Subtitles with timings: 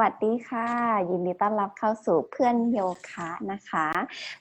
[0.00, 0.68] สวัสดีค่ะ
[1.10, 2.78] ยินดีต้อนรับเข้าสู่เพื่อนโย
[3.10, 3.86] คะนะคะ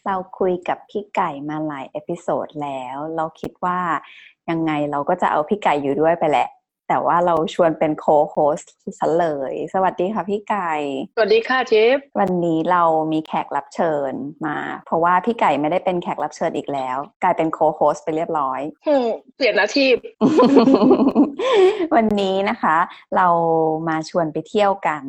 [0.05, 3.79] เราคุยกับพี่ไก่มาหลาย episode แล้ว เราคิดว่า
[4.49, 6.47] ยังไงเราก็จะเอาพี่ไก่อยู่ด้วยไปแหละ
[6.87, 10.71] แต่ว่าเราชวนเป็น co-host ซะเลย สวัสดีค่ะพี่ไก่
[11.15, 12.83] สวัสดีค่ะจิ๊บ วันนี้เรา
[13.13, 14.13] มีแขกรับเชิญ
[14.45, 19.95] มา เพราะว่าพี่ไก่ไม่ได้เป็นแขกรับเชิญอีกแล้ว กลายเป็น co-host ไปเรียบร้อยอืมเปลี่ยนอาชีพ
[21.95, 22.77] วันนี้นะคะ
[23.15, 23.27] เรา
[23.89, 25.03] มาชวนไปเที่ยวกัน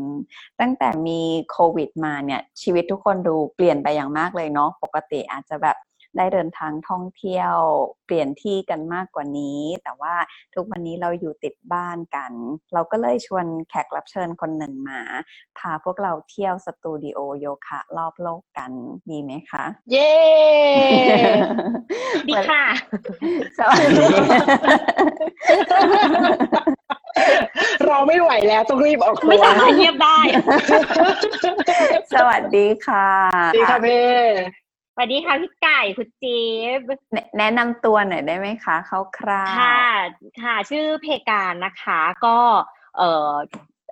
[0.61, 5.77] ตั้งแต่มีโควิดมาเนี่ยชีวิตทุกคนดูเปลี่ยนไปอย่างมากเลยเนาะ ปกติอาจจะแบบ
[6.17, 7.55] ได้เดินทางท่องเที่ยว
[8.07, 10.15] เปลี่ยนที่กันมากกว่านี้ แต่ว่า
[10.55, 12.33] ทุกวันนี้เราอยู่ติดบ้านกัน
[12.75, 15.01] เราก็เลยชวนแขกรับเชิญคนหนึ่งมา
[15.59, 18.73] พาพวกเราเที่ยวสตูดิโอโยคะรอบโลกกัน
[19.11, 20.15] ดีไหมคะ เย้
[22.29, 22.65] ดีค่ะ
[23.59, 24.07] สวัสดี
[27.87, 30.19] เราไม่ไหวแล้วต้องรีบออกตัไม่วสามารถเงียบได้
[32.15, 33.09] สวัสดีค่ะ
[33.57, 34.03] ดีค่ะเพ่
[34.97, 36.81] สวัสดีค่ะพี่ไก่คุณจี๊บ
[37.13, 38.91] แนะแนะนำตัวหน่อยได้ไหมคะค
[39.29, 39.83] ร่าวๆค่ะ
[40.43, 42.37] ค่ะชื่อเพการนะคะ ก็
[42.97, 43.31] เออ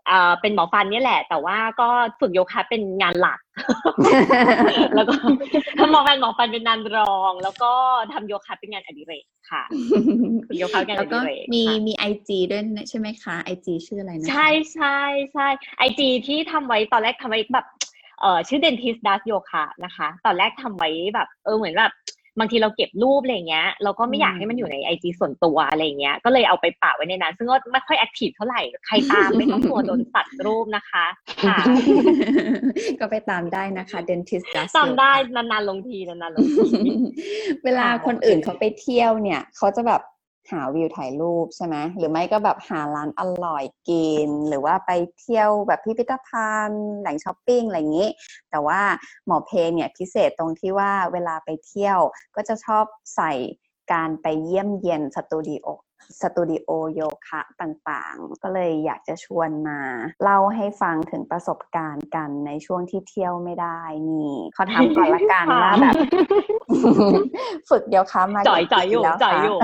[0.09, 1.89] เอ่อเป็นหมอฟันเนี่ยแหละ แต่ว่าก็
[2.21, 3.41] ฝึกโยคะเป็นงานหลัก
[4.95, 5.15] แล้วก็
[5.79, 7.73] ทำหมอฟันหมอฟันเป็นงานรอง แล้วก็
[8.13, 9.63] ทำโยคะเป็นงานอดิเรกค่ะ
[10.49, 14.99] ฝึกโยคะเป็นงานแล้อวก็ดิเรกมีค่ะมีไอจีด้วยนะใช่ไหมคะไอจีชื่ออะไรนะใช่ใช่
[15.33, 17.67] ใช่ไอจีที่ทำไว้ตอนแรกทำไว้แบบ
[18.23, 21.93] เออชื่อ dentist d a s yoga นะคะ ตอนแรกทำไว้แบบเออเหมือนแบบ
[22.39, 31.07] บางทีเราเก็บรูปอะไรเงี้ยเราก็ไม่อยากให้มันอยู่ในไอจีส่วนตัวอะไรเงี้ยก็เลยเอาไปปะไว้ในนั้น ซึ่งก็ไม่ค่อยแอคทีฟเท่าไหร่ใครตามไม่ต้องกลัวโดนตัดรูปนะคะ
[31.47, 31.59] ค่ะ
[33.01, 36.69] ก็ไปตามได้นะคะ dentist d u s ตามได้นานๆลงทีนานๆลงที
[37.65, 40.03] เวลาคนอื่นเขาไปเที่ยวเนี่ย เขาจะแบบ
[40.51, 48.09] หาวิวถ่ายรูปใช่ไหมหรือไม่ก็แบบหาร้านอร่อยกิน หรือว่าไปเที่ยวแบบพิพิธภัณฑ์แหล่งช้อปปิ้งอะไรอย่างนี้
[48.51, 48.81] แต่ว่า
[49.27, 51.99] หมอเพลเนี่ยพิเศษตรงที่ว่าเวลาไปเที่ยว
[52.37, 52.85] ก็จะชอบ
[53.17, 53.33] ใส่
[53.93, 55.67] การไปเยี่ยมเยียนสตูดิโอ
[56.23, 59.81] สตูดิโอโยคะต่างๆ ก็เลยอยากจะชวนมา
[60.23, 65.95] เล่าให้ฟังถึงประสบการณ์กันในช่วงที่เที่ยวไม่ได้นี่เขาทำก่อนละกันค่ะว่าแบบ
[67.71, 69.59] ฝึกโยคะมาจ่อยกี่จ่อยอยู่ปีแล้วจ่อยคะอยู่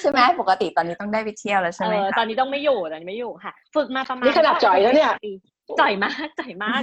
[0.00, 5.32] ใช่ไหมปกติตอนนี้ต้องได้ไปเที่ยวแล้วใช่ไหมเออคะตอนนี้ต้องไม่อยู่ตอนนี้ไม่อยู่ค่ะ ฝึกมาประมาณนี่ขนาดจ่อยแล้วเนี่ยปี
[5.80, 6.82] จ่อยมากจ่อยมาก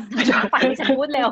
[0.53, 1.29] ฝันที่ฉันพูดเร็ว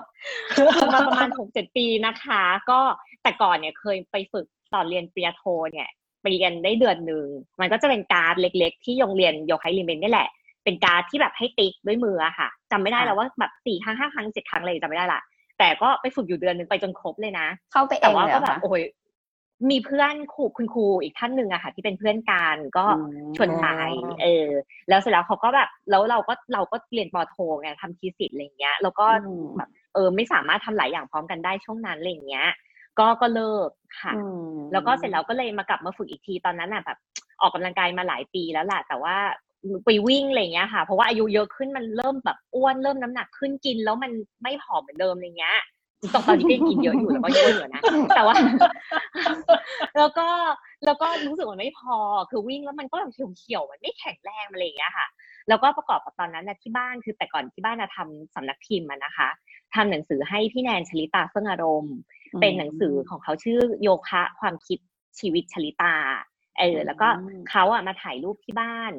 [0.78, 2.80] ฝึกมาประมาณหกเจ็ดปีนะคะ ก็
[3.24, 5.88] แต่ก่อนเนี่ยเคยไปฝึก ตอนเรียนปริญญาโทเนี่ย
[6.22, 7.26] ไปเรียนได้เดือนหนึ่ง
[7.60, 10.30] มันก็จะเป็นการ์ดเล็ก ๆ ที่โรงเรียนโยคะลิเมนนี่แหละ
[10.64, 15.22] เป็นการ์ดที่แบบให้ติ๊กด้วยมืออะค่ะจำไม่ได้แล้วว่าแบบสี่ครั้งห้าครั้งเจ็ดครั้งอะไรจำไม่ได้ละ
[15.60, 18.82] แต่ก็ไปฝึกอยู่เดือนหนึ่งไปจนครบเลยนะ เข้าไปเอแต่งว่าเลยเหรก็อแบบคะโอ้ย
[19.70, 22.94] มีเพื่อนครูคุณครูอีกท่านหนึ่งอะค่ะ ที่เป็นเพื่อนกันก็อื
[23.32, 23.68] มชวนไป
[24.22, 24.48] เออ
[24.90, 32.48] แล้วเสร็จแล้วเขาก็แบบแล้วเราก็เราก็เรียนปอโทไงทำทีสิทธ์อะไรอย่างเงี้ย แล้วก็อืมแบบเออไม่สามารถทำหลายอย่างพร้อมกันได้ช่วงนั้นอะไรอย่างเงี้ย
[33.00, 33.70] ก็ก็เลิก
[34.02, 36.98] ค่ะอืมแล้วก็เสร็จแล้วก็เลยมากลับมาฝึกอีกทีตอนนั้นอะแบบ
[37.42, 39.16] ออกกำลังกายมาหลายปีแล้วแหละแต่ว่า
[39.86, 44.12] ไปวิ่งอะไรอย่างเงี้ยค่ะ เพราะว่าอายุเยอะขึ้นมันเริ่มแบบอ้วนเริ่มน้ำหนักขึ้นกิน แล้วมัน
[44.44, 45.58] ไม่ผอมเหมือนเดิมอะไรเงี้ย
[46.14, 47.82] ตอนตอนนี้ก็ยังกินเยอะอยู่แล้วก็เยอะอยู่นะ
[48.16, 48.36] แต่ว่า
[49.98, 50.28] แล้วก็
[50.86, 51.96] แล้วก็รู้สึกมันไม่พอ
[52.30, 55.08] คือวิ่งแล้วมันก็แบบเขียวๆมันไม่แข็งแรงอะไรอย่างเงี้ยค่ะ
[55.50, 59.30] แล้วก็ประกอบกับตอนนั้นนะที่บ้านคือแต่ก่อนที่บ้านนะทำสำนักพิมพ์อะนะคะ
[59.74, 61.96] ทำหนังสือให้พี่แนนชลิตาเฟื่องอารมณ์
[62.42, 64.80] เป็นหนังสือของเขาชื่อโยคะความคิด
[65.20, 65.94] ชีวิตชลิตา
[66.60, 68.94] เออแล้วก็อืมเขาอะมาถ่ายรูปที่บ้าน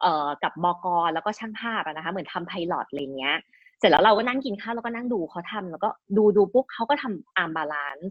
[0.00, 3.36] เอ่อกับบอกอแล้วก็ช่างภาพอะนะคะเหมือนทำ pilot อะไรเงี้ย
[3.78, 8.08] เสร็จแล้วเราก็นั่งกินข้าวแล้วก็นั่งดูเขาทำแล้วก็ดูดูปุ๊บเขาก็ทำ arm balance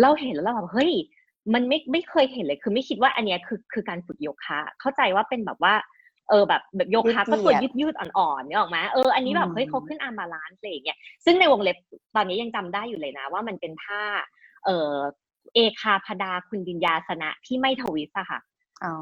[0.00, 0.92] เราเห็นแล้วเราแบบเฮ้ย
[1.54, 5.74] มันไม่ไม่เคยเห็นเลย คือไม่คิดว่าอันเนี้ยคือคือการฝึกโยคะ เข้าใจว่าเป็นแบบว่า
[6.32, 11.76] เออแบบแบบโยคะก็ตัวยืดยืดๆอ่อนๆเนี่ยออกมาเอออันนี้แบบเฮ้ยเขาขึ้น arm balance อะไรอย่างเงี้ยซึ่งในวงเล็บ
[12.16, 14.02] ตอนนี้ยังจำได้อยู่เลยนะ ว่ามันเป็นท่า
[14.64, 14.96] เอ่อ
[15.54, 18.40] เอคาพดาคุณดินยาสนะที่ไม่ทวิสต์อะค่ะ
[18.84, 18.94] อ๋อ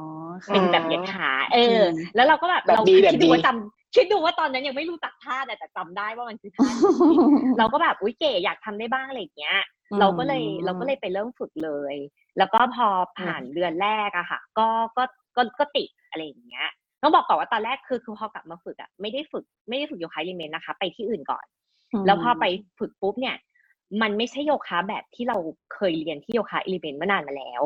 [0.46, 7.16] ค่ะเป็นแบบเหยียดขาเอออืมแล้วเราก็แบบแบบเราดีคิแบบดดูดีว่าจำคิดดูว่าตอนนั้นยังไม่รู้จักท่าแต่แต่จำได้ว่ามันคือท่านี้
[7.58, 9.58] เราก็แบบอุ้ยเก๋อยากทำได้บ้างอะไรอย่างเงี้ย
[10.00, 11.94] เราก็เลยเราก็เลยไปเริ่มฝึกเลย
[12.38, 12.88] แล้วก็พอ
[13.18, 15.04] ผ่านเดือนแรกอะค่ะ ก็ก็
[15.36, 16.68] ก็ก็ติดอะไรอย่างเงี้ย
[17.02, 21.44] ต้องบอกก่อนว่าตอนแรกคือคือพอกลับมาฝึกอะไม่ได้ฝึกไม่ได้ฝึกโยคะลิเมนนะคะ ไปที่อื่นก่อน
[22.02, 22.44] มแล้วพอไป
[22.78, 23.36] ฝึกปุ๊บเนี่ย
[24.02, 25.36] มันไม่ใช่โยคะแบบที่เรา
[25.74, 27.64] เคยเรียนที่ Yoga Elements เมื่อนานมาแล้ว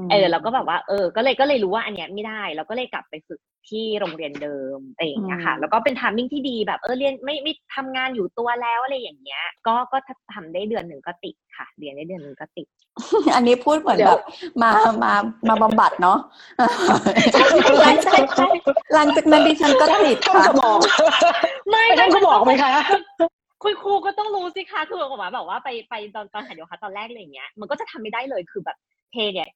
[0.00, 9.98] มเออเราก็แบบว่าเออ ก็เลยก็เลยรู้ว่าอันเนี้ยไม่ได้ เราก็เลยกลับไปฝึกที่โรงเรียนเดิมอะไรอย่างเงี้ยค่ะแล้วก็เป็น timing ที่ดีแบบเออเรียนไม่ไม่ทำงานอยู่ตัวแล้วอะไรอย่างเงี้ย ก็ก็
[10.34, 12.66] ทำได้เดือนหนึ่งก็ติดค่ะ เรียนได้เดือนหนึ่งก็ติด
[13.34, 14.22] อันนี้พูดเหมือนแบบเดี๋ยว
[14.62, 14.70] มา
[15.02, 15.12] มา
[15.48, 16.18] มาบำบัดเนาะ
[17.34, 17.46] ใช่
[18.04, 18.46] ใช่ใช่
[18.94, 20.78] หลังจากนั้นดิฉันก็ติดเข้าค่ะสมอง
[21.70, 22.72] ไม่ไปท่านก็บอกไหมคะ
[23.62, 28.76] คุณครูก็ต้องรู้สิคะคือแบบว่าแบบว่าไปไปตอนตอนหัดโยคะตอนแรกอะไรอย่างเงี้ย มันก็จะทำไม่ได้เลยคือแบบ
[29.12, 29.48] เทเนี่ย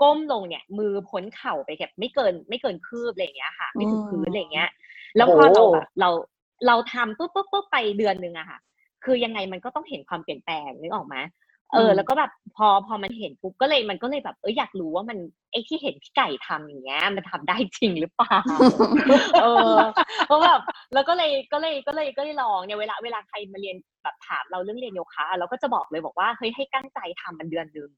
[0.00, 4.68] ก้มลงเนี่ยมือพ้นเข่าไปแบบไม่เกินไม่เกินคืบอะไรอย่างเงี้ยค่ะ ไม่ถึงพื้นอะไรอย่างเงี้ย
[5.16, 6.10] แล้วพอเราโอ้แบบเรา
[6.66, 8.58] เราทำปุ๊บปุ๊บปุ๊บไปเดือนหนึ่งอะค่ะ
[9.04, 11.16] คือยังไงมันก็ต้องเห็นความเปลี่ยนแปลงนึกออกไหม
[11.72, 15.18] เออ แล้วก็แบบพอพอมันเห็นปุ๊บก็เลยมันก็เลยแบบเอออยากรู้ว่ามัน
[15.52, 18.36] ไอ้ที่เห็นพี่ไก่ทำอย่างเงี้ย มันทำได้จริงหรือเปล่า
[19.42, 19.76] เออ
[20.26, 20.60] เพราะแบบ
[20.94, 27.90] แล้วก็เลยก็เลยก็เลยก็เลยลองเนี่ยเวลาเวลาใครมาเรียนแบบถามเราเรื่องเรียนโยคะเราก็จะบอกเลยบอกว่าเฮ้ยให้กั้นใจทำมันเดือนหนึ่ง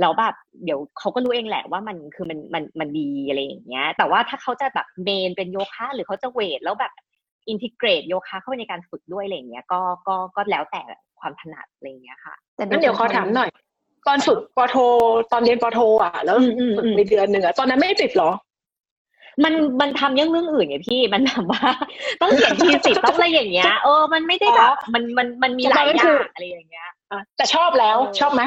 [0.00, 0.34] แล้วแบบ
[0.64, 6.92] เดี๋ยวเขาก็รู้เองแหละว่ามันคือมันมันมันดีอะไรอย่างเงี้ย แต่ว่าถ้าเขาจะแบบเมนเป็นโยคะ หรือเขาจะเวทแล้วแบบ
[7.48, 10.82] อินทิเกรตโยคะเข้าไปในการฝึกด้วยอะไรอย่างเงี้ยก็ก็ก็แล้วแต่
[11.22, 13.50] ความถนัดอะไรอย่างเงี้ยค่ะแต่งั้นเดี๋ยวขอถามหน่อย
[14.06, 14.76] ตอนฝึกปอโท
[15.32, 18.30] ตอนเรียนปอโท อะ แล้วอืมอืมฝึกอืมไปเดือนหนึ่งอะตอนนั้นไม่ติดเหรอ
[19.44, 21.62] มันมันทำเรื่องเรื่องอื่นไงพี่มันแบบว่า
[22.20, 28.42] ต้องเขียนทีสิทธ์ต้องอะไรอย่างเงี้ยเออมันไม่ได้แบบมันมันมันมีหลายตอนนั้นอคืย่าองอะไรอย่างเงี้ยอะแต่ชอบแล้วเออชอบไหม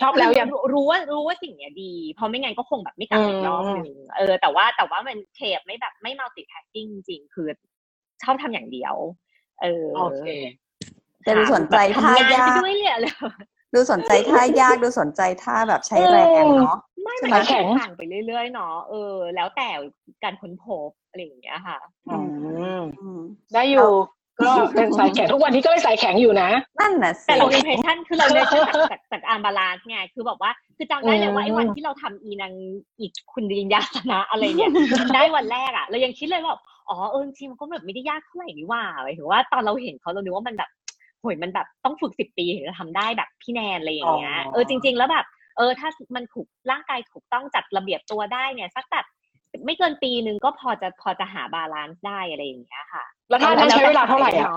[0.00, 7.48] ชอบแล้วยังรู้รู้ว่ารู้ว่าสิ่งเนี้ยดี เพราะไม่งั้นก็คงแบบไม่กลับมาอีกรอบอืมหนึ่งเออแต่ว่าแต่ว่ามันเคบไม่แบบไม่ multitasking จริงๆคือ
[8.22, 8.94] ชอบทำอย่างเดียว
[9.62, 10.26] เออโอเค
[11.24, 13.12] แต่ดูสนใจแบบท่าทำงานยาไปกด้วยเลยอะเลย
[13.74, 19.68] ดูสนใจท่ายากดูสนใจท่าแบบใช้แรงเนาะไม่ใช่มันไหมก็แข่งผ่านไปเรื่อยๆเนาะเออ แล้วแต่
[20.24, 21.78] การค้นพบอะไรอย่างเงี้ยค่ะ
[22.08, 23.20] อืมอืม
[23.54, 23.90] ได้อยู่
[24.40, 26.48] ก็เป็นสายแข็งทุกวันนี้ก็เป็นสายแข็งอยู่นะ
[26.80, 32.52] นั่นน่ะสิแต่เรา impression คือเราเลยจากจากจากอาร์บาลานซ์ไงคือแบบว่าคือจำได้เลยว่าไอ้วันที่เราทำอีนาง
[33.00, 34.70] อีกคุณดินยาสนะอะไรเนี่ย
[35.14, 36.54] ได้วันแรกอะเรายังคิดเลยว่า
[36.88, 40.70] อ๋อเออจริงๆมันก็แบบไม่ได้ยากเท่าไหร่นี่หว่าหมายถึงว่าตอนเราเห็นเขาเรานึกว่ามันแบบ
[41.24, 45.26] โหยมันแบบต้องฝึกสิบปีถึงจะทำได้แบบพี่แนนอะไรอย่างเงี้ยอ๋อเออจริง ๆ แล้วแบบ
[45.56, 49.06] เออถ้ามันถูกร่างกายถูกต้องจัดระเบียบตัวได้เนี่ยสักแบบ
[49.64, 54.48] ไม่เกินปีนึงก็พอจะพอจะหา balance ได้อะไรอย่างเงี้ยค่ะ แล้วท่านั้นใช้เวลาเท่าไหร่อะ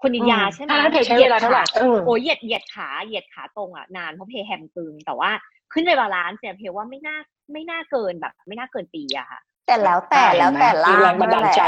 [0.00, 5.30] คุณดินยาใช่ไหมท่านั้นใช้เวลาเท่าไหร่เออโอ้ยเหยียดเหยียดขาเหยียดขาตรงอะนานเพราะเพย์แฮมตึงแต่ว่า
[5.72, 7.16] ขึ้นไป balance เนี่ยเพว่าไม่น่า
[7.52, 11.62] ไม่น่าเกินแบบ ไม่น่าเกินปีอะค่ะ แต่แล้วแต่แล้วแต่มีล่างแรงบันดาลใจ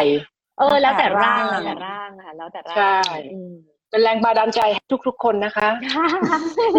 [0.59, 2.95] เออ แล้วแต่ร่างแล้แล้ววแต่แต่ร่าร่างงค่ะ แล้วแต่ร่างใช่
[3.33, 3.55] อืม
[3.91, 5.69] เป็นแรงบันดาลใจให้ทุกๆคนนะคะ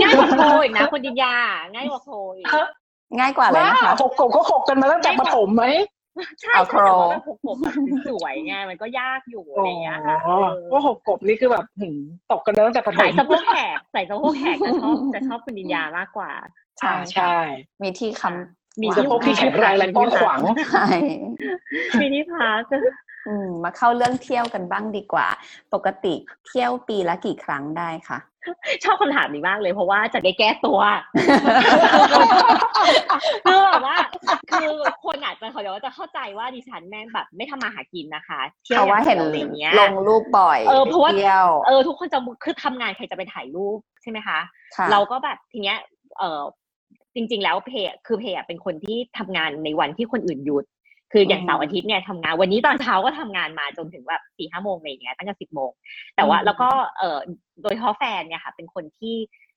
[0.02, 1.36] ง่ายกว่าโคอีกนะคุณดินยา
[1.74, 2.46] ง่ายกว่าโคอีก
[3.20, 5.66] ง่ายกว่าเลยบ้านะคะหกกบก็หกกันมาตั้งแต่ปฐมไหม
[6.42, 7.74] ใช่เอาใช่โครแต่ว่าแบบผมแบบ
[8.08, 11.98] สวยๆไงมันก็ยากอยู่อะไรอย่างเงี้ยค่ะอ๋อเออว่าหกกบนี่คือแบบหืม
[12.32, 16.32] ตกกันมาตั้งแต่ปฐใส่มสะโพกแขกใส่สะโพกแขกจะชอบจะชอบคุณดินยามากกว่า
[16.80, 17.36] ใช่อ่าใช่
[17.84, 20.40] มีที่คำมีสะโพกที่แข็งแรงและกว้างขวาง
[20.72, 20.88] ใช่
[22.00, 22.78] มีที่พักอื
[23.48, 25.28] มมาเข้าเรื่องเที่ยวกันบ้างดีกว่า
[25.74, 26.14] ปกติ
[26.48, 28.20] เที่ยวปีละกี่ครั้งได้คะ
[28.84, 30.80] ชอบคำถามนี้มากเลยเพราะว่าจะได้แก้ตัว
[33.46, 33.96] คือแบบว่า
[34.52, 34.74] คือ
[35.06, 44.40] คนอาจจะเขาเรียกว่าจะเข้าใจว่าดิฉันแม่งแบบไม่ทำมาหากินนะคะ เที่ยวเพราะว่าเห็นอะไรอย่างเงี้ยลงรูปบ่อยเออเพราะว่าไปเที่ยวเออทุกคนจะคือทำงานใครจะไปถ่ายรูปใช่ไหมคะ
[44.78, 45.78] ค่ะเราก็แบบทีเนี้ย
[46.20, 46.42] เออ
[47.16, 50.66] จริง ๆ แล้วเพย์คือเพย์อะเป็นคนที่ทำงานในวันที่คนอื่นหยุด
[51.12, 55.72] คืออย่างอืมเสาร์อาทิตย์เนี่ยทำงาน วันนี้ตอนเช้าก็ทำงานมาจนถึงแบบสี่ห้าโมงอะไรอย่างเงี้ยตั้งแต่สิบโมง
[56.16, 57.20] แต่ว่าอืมแล้วก็เออ
[57.62, 59.16] โดยเฉพาะแฟนเนี่ยค่ะ เป็นคนที่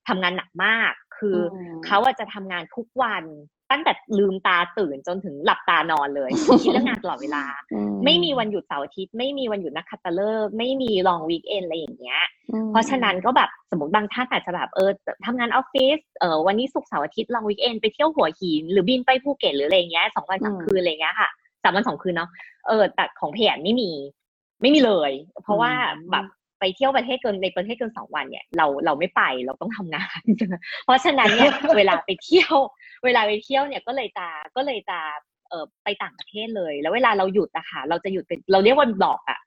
[0.08, 3.24] ทำงานหนักมาก คืออมเขาอะจะทำงานทุกวัน
[3.70, 6.30] ตั้งแต่ลืมตาตื่นจนถึงหลับตานอนเลย
[6.62, 12.22] คิดเรื่องงานตลอดเวลาอืไม่มีวันหยุดเสาร์อาทิตย์ไม่มีวันหยุดนักขัตฤกษ์ไม่มีลองวีคเอนอะไรอย่างเงี้ย
[12.52, 14.90] อืมเพราะฉะนั้นก็แบบสมมติบางท่านอาจจะแบบเออ
[15.26, 21.30] ทำงานออฟฟิศเออวันนี้ศุกร์เสาร์อาทิตย์ลอง weekend ไปเที่ยวหัวหินหรือบินไปภูเก็ตหรืออะไรเงี้ยสองวันสามคืนอะไรเงี้ยค่ะ
[21.62, 22.30] สามวันสองคืนเนาะ
[22.68, 23.90] เออแต่ของเพไม่มี
[24.60, 25.72] ไม่มีเลย เพราะว่า
[26.12, 26.24] แบบ
[26.60, 30.20] ไปเที่ยวประเทศเกินในประเทศเกินสองวันเนี่ยเราเราไม่ไปเราต้องทำงาน
[30.84, 32.56] เพราะฉะนั้นเนี่ยเวลาไปเที่ยว
[33.04, 34.26] เวลาไปเที่ยวเนี่ยก็เลยจะ
[34.56, 34.98] ก็เลยจะ
[35.48, 39.40] เออไปต่างประเทศเลย แล้วเวลาเราหยุดอะค่ะ เราจะหยุดเป็นเราเรียก one block อะ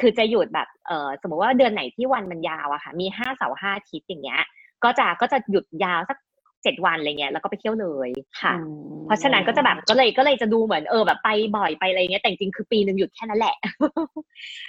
[0.00, 4.42] คือจะหยุดแบบเออสมมติว่าเดือนไหนที่วันมันยาวอะค่ะ มีห้าเสาร์ห้าอาทิตย์อย่างเงี้ย
[4.84, 6.18] ก็จะก็จะหยุดยาวสัก
[6.62, 8.62] เจ็ดวันอะไรเงี้ยแล้วก็ไปเที่ยวเลยค่ะอื
[8.98, 13.56] มเพราะฉะนั้นก็จะแบบก็เลยก็เลยจะดูเหมือนเออแบบไปบ่อยไปอะไรเงี้ยแต่จริงๆคือปีหนึ่งหยุดแค่นั้นแหละ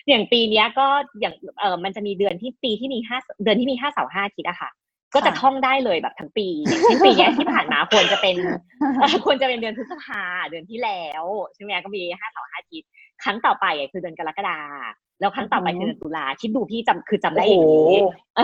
[0.09, 0.87] อย่างปีเนี้ยก็
[1.19, 4.71] อย่างเออมันจะมีเดือนที่ปีที่มีห้าเดือนที่มีห้าเสาร์ห้าอาทิตย์อะค่ะ
[5.13, 8.35] ก็จะท่องได้เลยแบบทั้งปีอย่างเช่นปีเนี้ยที่ผ่านมาควรจะเป็น
[8.99, 11.23] เอ่อควรจะเป็นเดือนพฤษภาเดือนที่แล้ว
[11.55, 12.89] ใช่ไหมก็มีห้าเสาร์ห้าอาทิตย์
[13.23, 14.57] ครั้งต่อไปอะคือเดือนกรกฎา
[15.21, 17.95] แล้วครั้งต่อไปคือเดือนตุลาคิดดูพี่จำคือจำได้อย่างนี้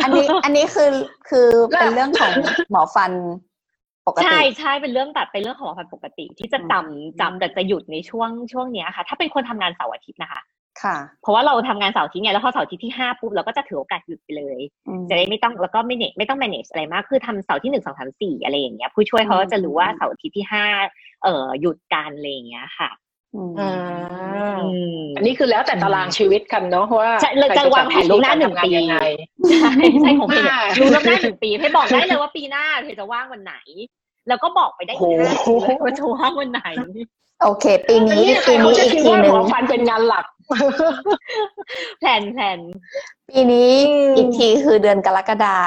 [0.03, 0.89] อันนี้อันนี้คือ
[1.29, 1.47] คือ
[1.79, 2.31] เป็นเรื่องของ
[2.71, 3.11] หมอฟัน
[4.07, 10.41] ปกติใช่ใช่เป็นเรื่องแบบเป็นเรื่องของความปกติ ที่จะอืมจำจำแต่จะหยุดในช่วงช่วงเนี้ยค่ะ ถ้าเป็นคนทำงานเสาร์อาทิตย์นะคะ
[10.83, 20.63] ค่ะ เพราะว่าเราทำงานเสาร์อาทิตย์ไงแล้วพอเสาร์อาทิตย์ที่ห้าปุ๊บเราก็จะถือโอกาสหยุดไปเลยอืมจะได้ไม่ต้องแล้วก็ไม่เนไม่ต้อง manage อะไรมากคือทำเสาร์ที่หนึ่งสองสามสี่อะไรอย่างเงี้ยผู้ช่วยเขาก็จะรู้ว่าเสาร์อาทิตย์ที่ห้า
[21.23, 22.89] เอ่อหยุดการอะไรอย่างเงี้ยค่ะ
[23.37, 23.73] อืมอืม
[24.63, 29.07] อืมอันนี้คือแล้วแต่ตารางชีวิตกันเนาะว่าใช่เราจะวางแผนล่วงหน้าหนึ่งปีใคร
[29.53, 33.55] จะจัดวิธีการทำงานยังไงใช่ใช่ของเพจอ่ารู้ล่วงหน้าหนึ่งปีเพจบอกได้เลยว่าปีหน้าเพจจะว่างวันไหน
[34.27, 36.63] แล้วก็บอกไปได้โอ้อีกโหห้าปีเลยว่าจะว่างวันไหน
[37.43, 40.25] โอเค ปีอันนี้นี้ใครปีเขานี้จะอีกคิดทีว่าหหนึ่มงอฟันเป็นงานหลัก
[41.99, 42.59] แผนแผน
[43.29, 45.57] ปีนี้อืมอีกทีคือเดือนกรกฎา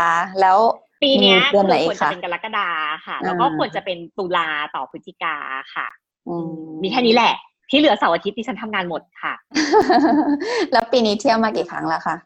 [0.41, 0.59] แล้ว
[1.03, 2.69] ปีเนี้ยมีเดือนไหนคือควรคะจะเป็นกรกฎา
[3.07, 5.37] ค่ะ แล้วก็อ่าควรจะเป็นตุลาต่อพฤศจิกา
[5.75, 5.87] ค่ะ
[6.29, 6.51] อืม
[6.83, 7.35] มีแค่นี้แหละ
[7.71, 9.35] ที่เหลือเสาร์อาทิตย์ที่ฉันทำงานหมดค่ะ
[10.73, 12.17] แล้วปีนี้เที่ยวมากี่ครั้งแล้วคะ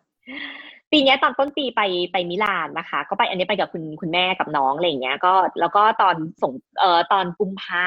[0.92, 1.82] ปีเนี้ยตอนต้นปีไป
[2.12, 7.86] ไปมิลานนะคะ ก็ไปอันนี้ไปกับคุณคุณแม่กับน้องอะไรอย่างเงี้ย ก็แล้วก็ตอนส่งเอ่อตอนกุมภา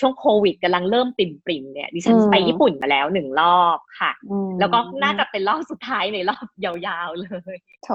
[0.00, 7.90] ช่วงโควิดกำลังเริ่มปริมปริมๆเนี่ยดิฉันอืมไปญี่ปุ่นมาแล้วหนึ่งรอบค่ะอืมแล้วก็น่าจะเป็นรอบสุดท้ายในรอบยาวๆเลยโถ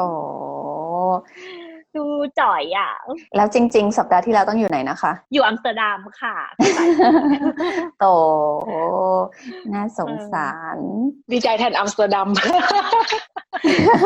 [1.98, 2.06] ดู
[2.40, 2.92] จ่อยอะ
[3.36, 6.38] แล้วจริง ๆ สัปดาห์ที่แล้วต้องอยู่ไหนนะคะ อยู่อัมสเตอร์ดัมค่ะ
[8.00, 8.06] โต
[9.74, 10.78] น่าสงสาร
[11.32, 12.30] ดีใจแทนอัมสเตอร์ดัม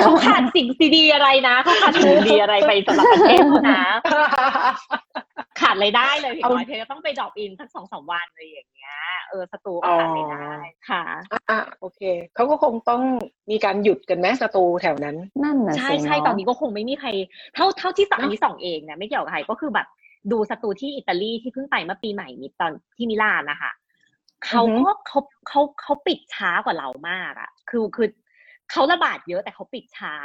[0.02, 3.84] เขาขาดสิ่งดีๆอะไรนะเขาขาดสิ่งดีอะไรไปสำหรับประเทศเขานะ
[5.60, 8.98] ขาดรายได้เลยพี่อย่างน้อยเธอก็ต้องไป drop in สักสองสามวันอะไรอย่างเงี้ย
[9.30, 10.56] เออสตูก็ขาดรายได้
[10.90, 11.04] ค่ะ
[11.50, 12.02] อะโอเค
[12.36, 13.02] เขาก็คงต้อง
[13.52, 17.10] มีการหยุดกันไหมสตูแถวนั้น นั่นน่ะใช่สิใช่เะตอนนี้ก็คงไม่มีใคร
[17.56, 19.88] เท่าเท่าที่สั่งเนอะนี้ส่องเองนะไม่เกี่ยวกับใครก็คือแบบ
[20.32, 23.72] ดูสตูที่อิตาลีที่เพิ่งไปเมื่อปีใหม่มิตอนที่มิลานนะคะ
[24.46, 28.08] เขาก็เขาเขาเขาปิดช้ากว่าเรามากอะคือคือ
[28.72, 30.16] เขาระบาดเยอะแต่เขาปิดช้า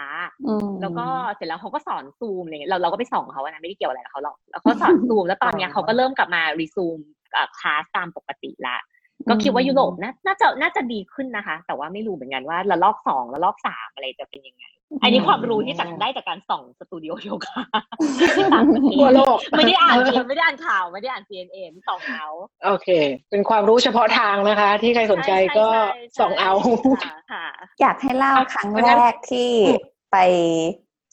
[0.46, 6.98] อืมแล้วก็เสร็จแล้วเขาก็สอนซูมอะไรเงี้ยเราเราก็ไปส่องเขาอะนะไม่ได้เกี่ยวอะไรกับเขาหรอกแล้วเขาสอนซูมแล้วตอนเนี้ยเขาก็เริ่มกลับมารีซูม
[7.58, 8.76] คลาสตามปกติละ
[9.28, 14.64] ก็คิดว่ายุโรปน่าน่าจะน่าจะดีขึ้นนะคะ แต่ว่าไม่รู้เหมือนกันว่าระลอกสองระลอกสามอะไรจะเป็นยังไง
[15.02, 17.62] อันนี้ความรู้ที่จากได้จากการส่องสตูดิโอโยคะ
[18.36, 22.26] ที่ต่างประเททั่วศโลกไม่ได้อ่านเองไม่ได้อ่านข่าวไม่ได้อ่าน CNN ส่องเอา
[22.64, 22.88] โอเค
[23.30, 26.52] เป็นความรู้เฉพาะทางนะคะ ที่ใครสนใจก็ช่ช่ใช่ส่องเอา
[27.04, 27.46] ค่ะค่ะ
[27.80, 29.50] อยากให้เล่าเอาครั้งวันแรนั้นกที่
[30.12, 30.16] ไป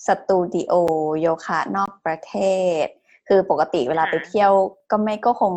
[0.07, 0.73] สตูดิโอ
[1.19, 2.35] โยคะนอกประเท
[2.83, 2.85] ศ
[3.27, 4.51] คือปกติเวลาค่ะไปเที่ยว
[4.91, 5.53] ก็ไม่ก็คง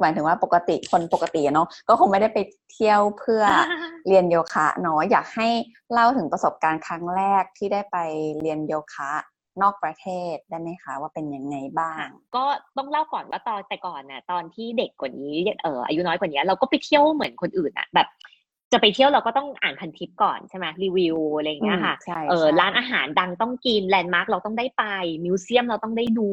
[0.00, 2.38] หมายถึงว่าปกติคนปกติอะเนาะก็คงไม่ได้ไป
[2.72, 3.42] เที่ยวเพื่อ
[4.08, 5.48] เรียนโยคะเนาะอยากให้
[5.92, 7.96] เล่าถึงประสบการณ์ครั้งแรกที่ได้ไป
[8.40, 9.12] เรียนโยคะ
[9.62, 12.44] นอกประเทศได้ไหมคะว่าเป็นยังไงบ้าง ก็
[12.76, 18.08] ต้องเล่าก่อนว่าตอนแต่ก่อนน่ะตอนที่เด็กกว่านี้เอออายุน้อยกว่านี้เราก็ไปเที่ยวเหมือนคนอื่นอะแบบ
[18.72, 24.84] จะไปเที่ยวเราก็ต้องอ่านพันทิปก่อนใช่ไหมรีวิวอะไรอย่างเงี้ยค่ะอืมใช่เออใช่ร้านอาหารดังต้องกินแลนด์มาร์กเราต้องได้ไป
[25.24, 26.28] มิวเซียมเราต้องได้ดู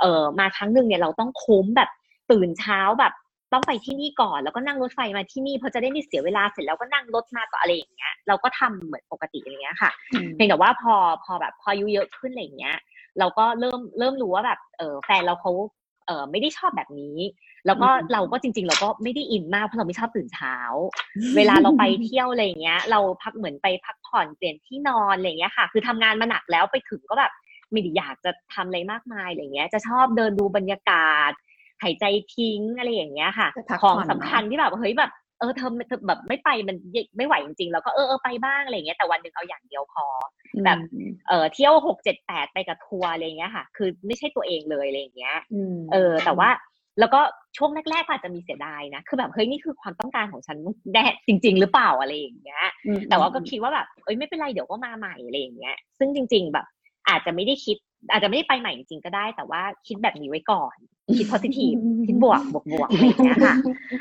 [0.00, 1.90] เออมาครั้งหนึ่งเนี่ยเราต้องคุ้มแบบ
[2.30, 3.12] ตื่นเช้าแบบ
[3.52, 9.90] ต้องไปที่นี่ก่อน แล้วก็นั่งรถไฟมาที่นี่เพราะจะได้ไม่เสียเวลาเสร็จแล้วก็นั่งรถมาต่ออะไรอย่างเงี้ย เราก็ทำเหมือนปกติอย่างเงี้ยค่ะ
[10.34, 10.94] เพียงแต่ว่าพอ
[11.24, 12.76] พอแบบพออายุเยอะขึ้นอะไรอย่างเงี้ย
[13.18, 15.52] เราก็เริ่มเริ่มรู้ว่าแบบเออแฟนเราเขา
[16.06, 17.18] เออไม่ได้ชอบแบบนี้
[17.66, 20.56] แล้วก็อืมเราก็จริง ๆ เราก็ไม่ได้อินมากเพราะเราไม่ชอบตื่นเช้า
[21.36, 27.32] เวลาเราไปเที่ยวอะไรอย่างเงี้ย เราพักเหมือนไปพักผ่อนเปลี่ยนที่นอนอะไรอย่างเงี้ยค่ะ คือทำงานมาหนักแล้วไปถึงก็แบบ
[27.70, 31.32] ไม่ได้อยากจะทำอะไรมากมายอะไรอย่างเงี้ย จะชอบเดินดูบรรยากาศ
[31.82, 32.04] หายใจ
[32.34, 36.76] ทิ้งอะไรอย่างเงี้ยค่ะไปพักของผ่อนสำคัญที่แบบเฮ้ยแบบเออเธอเธอแบบไม่ไปมัน
[37.16, 40.04] ไม่ไหวจริงๆ แล้วก็เออเออไปบ้างอะไรอย่างเงี้ยแต่วันหนึ่งเอาอย่างเดียวพอ
[40.64, 40.78] แบบ
[41.28, 45.36] เออเที่ยวหกเจ็ดแปดไปกับทัวร์อะไรอย่างเงี้ยค่ะ คือไม่ใช่ตัวเองเลยอะไรอย่างเงี้ย
[45.74, 46.50] มเออ แต่ว่า
[47.00, 47.20] แล้วก็
[47.56, 50.56] ช่วงแรกๆก็อาจจะมีเสียดายนะ คือแบบเฮ้ยนี่คือความต้องการของฉัน
[50.92, 56.66] แน่จริง ๆ หรือเปล่าอะไรอย่างเงี้ยอืมแต่ว่าก็คิดว่าแบบเอ้ยไม่เป็นไรเดี๋ยวก็มาใหม่อะไรอย่างเงี้ย ซึ่งจริง ๆ แบบ
[57.08, 57.76] อาจจะไม่ได้คิด
[58.10, 60.76] อาจจะไม่ได้ไปใหม่จริงๆก็ได้ แต่ว่าคิดแบบนี้ไว้ก่อน
[61.18, 63.54] คิด positive คิดบวกบวกบวกอะไรอย่างเงี้ยค่ะ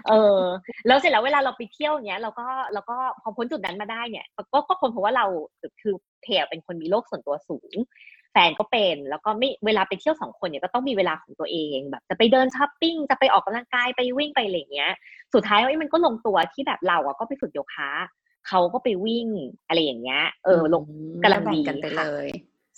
[0.07, 0.41] เออ
[0.87, 5.25] แล้วเสร็จแล้วเวลาเราไปเที่ยวเนี้ยเราก็เราก็พอพ้นจุดนั้นมาได้เนี่ย ก็ก็คนเพราะว่าเรา
[5.81, 7.75] คือเพยเป็นคนมีโลกส่วนตัวสูง
[8.31, 14.91] แฟนก็เป็น แล้วก็ไม่เวลาไปเที่ยวสองคนเนี่ยก็ต้องมีเวลาของตัวเองแบบ จะไปเดินช้อปปิ้งจะไปออกกำลังกายไปวิ่งไปอะไรอย่างเงี้ย
[15.33, 17.91] สุดท้ายเอ้ยมันก็ลงตัวที่แบบเราอะก็ไปฝึกโยคะ
[18.47, 19.27] เขาก็ไปวิ่ง
[19.67, 20.83] อะไรอย่างเงี้ย เออ ลง
[21.23, 22.27] กำลังดีแบ่กันไปค่ะเลย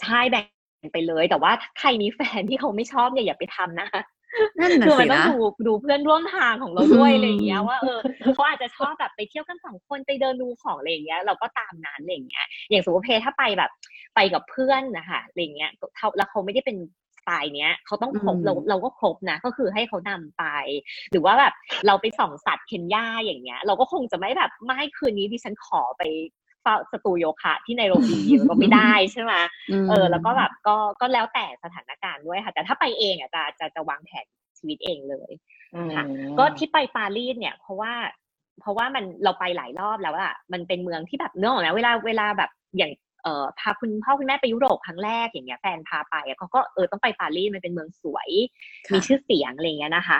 [0.01, 0.45] ใช่แบ่ง
[0.93, 3.87] ไปเลย แต่ว่าถ้าใครมีแฟนที่เขาไม่ชอบเนี่ยอย่าไปทำนะ
[4.59, 7.99] นั่นน่ะคือมัสินต้องนะดูดูเพื่อนร่วมทางของเราด้วยอืมอะไรอย่างเงี้ยว่าเออ
[8.33, 13.71] เขาอาจจะชอบแบบไปเที่ยวกันสองคนไปเดินดูของอะไรอย่างเงี้ยเราก็ตามนั้นอะไรอย่างเงี้ยอย่างสมมติเพถ้าไปแบบ
[14.15, 16.77] ไปกับเพื่อนนะคะอะไรอย่างเงี้ยเขาแล้วเขาไม่ได้เป็น
[17.17, 20.43] สไตล์เนี้ยเขาต้องครบอืมเราเราก็ครบนะ ก็คือให้เขานำไป
[21.11, 21.53] หรือว่าแบบ
[21.87, 26.38] เราไปส่องสัตว์เคนยาอย่างเงี้ย เราก็คงจะไม่แบบไม่คืนนี้ดิฉันขอไปเฝ้า
[26.91, 29.43] สตูโยคะที่ไนโรบีก็ไม่ได้ใช่ไหมม
[29.89, 34.25] เออ แล้วก็แบบก็ก็แล้วแต่สถานการณ์ด้วยค่ะ แต่ถ้าไปเองอะจะจะจะวางแผน
[34.57, 35.31] ชีวิตเองเลย
[35.95, 36.05] ค่ะ
[36.39, 37.93] ก็ที่ไปปารีสเนี่ย เพราะว่า
[38.61, 42.91] เพราะว่ามันเราไปหลายรอบแล้วอะมันเป็นเมืองที่แบบเนื้อออกไหมเวลาเวลาแบบอย่าง
[43.23, 48.29] เอ่อพาคุณพ่อคุณแม่ไปยุโรปครั้งแรกอย่างเงี้ยแฟนพาไปอะเขาก็เออต้องไปปารีสมันเป็นเมืองสวย
[48.87, 50.19] ค่ะมีชื่อเสียงอะไรเงี้ยนะคะ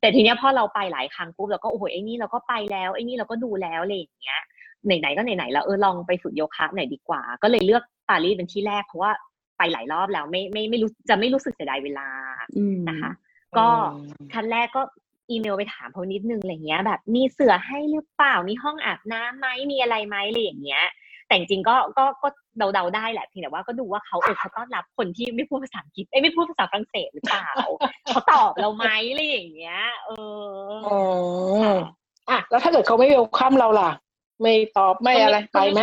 [0.00, 4.40] แต่ทีเนี้ยพอเราไปหลายครั้งปุ๊บเราก็โอ้โหไอ้นี่เราก็ไปแล้วไอ้นี่เราก็ดูแล้วอะไรอย่างเงี้ย
[4.86, 9.12] ไหนๆก็ไหนๆแล้วเออลองไปฝึกโยคะหน่อยดีกว่า ก็เลยเลือกปารีสเป็นที่แรกเพราะว่า
[9.58, 12.08] ไปหลายรอบแล้วไม่ไม่ไม่รู้จะไม่รู้สึกเสียดายเวลา
[12.56, 13.12] อืมนะคะ
[13.58, 13.68] ก็
[14.32, 14.82] ขั้นแรกก็
[15.30, 20.84] อีเมลไปถามเขานิดนึงอะไรเงี้ย แบบมีเสือให้หรือเปล่ามีห้องอาบน้ำไหมมีอะไรไหมอะไรอย่างเงี้ย
[21.26, 22.28] แต่จริงๆก็ก็ก็
[22.74, 27.48] เดาๆได้แหละเพียงแต่ว่าก็ดูว่าเขาเออเขาต้อนรับคนที่ไม่พูดภาษาอังกฤษเอ้ยไม่พูดภาษาฝรั่งเศสหรือเปล่า
[28.06, 30.10] เขาตอบเราไหมอะไรอย่างเงี้ย เอ
[30.70, 31.00] ออ๋อ
[32.30, 33.90] อะแล้วถ้าเกิดเขาไม่เวลคัมเราล่ะ
[34.40, 35.80] ไม่ตอบไม่อะไรไปไหม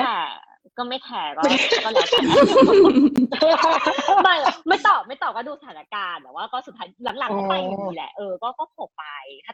[0.78, 1.42] ก็ไม่แคร์ก็
[1.86, 2.24] ก็แล้วกัน
[4.24, 4.36] ไม่
[4.68, 6.88] ไม่ตอบไม่ตอบก็ดูสถานการณ์แต่ว่าก็สุดท้าย
[7.20, 9.06] หลังๆก็ไปอยู่ดีแหละเออก็ก็โผล่ไป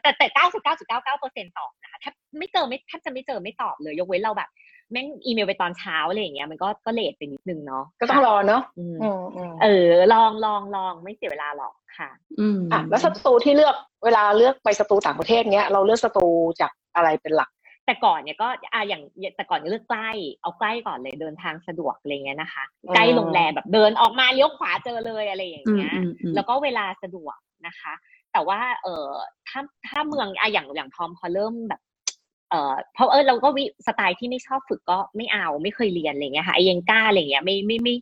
[0.02, 4.50] แต่แต่เก้าสิบเก้าจุดเก้าเก้าเปอร์เซ็นต์ตอบนะคะแทบไม่เจอไม่แทบจะไม่เจอไม่ตอบเลยยกเว้นเราแบบ
[4.92, 16.26] แม่งอีเมลไปตอนเช้าอะไรอย่างเงี้ยมันก็ก็เลทไปนิดนึงเนาะก็ต้องรอเนาะอืมอืมอืมเออ ลองลองลองไม่เสียเวลาหรอกค่ะอืมอะแล้วสตูที่เลือกเวลาเลือกไปสตูต่างประเทศเนี้ยเราเลือกสตู
[16.60, 17.50] จากอะไรเป็นหลัก
[17.90, 19.02] แต่ก่อนเนี่ยก็อ่าอย่าง
[19.36, 20.10] แต่ก่อนเนี่ยเลือกใกล้
[20.42, 27.92] เอาใกล้ก่อนเลยเดินทางสะดวกอะไรเงี้ยนะคะอืมใกล้โรงแรมแบบเดินออกมาเลี้ยวขวาเจอเลยอะไรอย่างอืมเงี้ยอืมอืมแล้วก็เวลาสะดวกนะคะ
[28.32, 29.06] แต่ว่าเออ
[29.48, 31.80] ถ้าถ้าเมืองอะอย่างอย่างพร้อมพอเริ่มแบบ
[32.50, 37.94] เออเพราะเออเราก็วิสไตล์ที่ไม่ชอบฝึกก็ไม่เอาไม่เคยเรียนอะไรเงี้ยค่ะไอยังกล้าอะไรเงี้ยไม่ไม่ไม่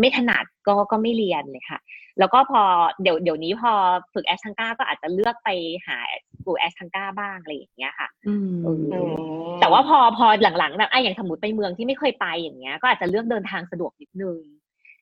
[0.00, 1.80] ไม่ถนัดก็ก็ไม่เรียนเลยค่ะ
[2.18, 2.62] แล้วก็พอ
[3.02, 3.72] เดี๋ยวเดี๋ยวนี้พอ
[4.14, 5.48] ฝึกแอสทังก้าก็อาจจะเลือกไป
[5.86, 5.98] หา
[6.44, 10.26] กูแอสทังก้าบ้างอะไรอย่างเงี้ยค่ะอืมเอออืมแต่ว่าพอพอ
[10.58, 14.40] หลังๆแบบไอ้อย่างสมมติไปเมืองที่ไม่เคยไปอย่างเงี้ย ก็อาจจะเลือกเดินทางสะดวกนิดนึง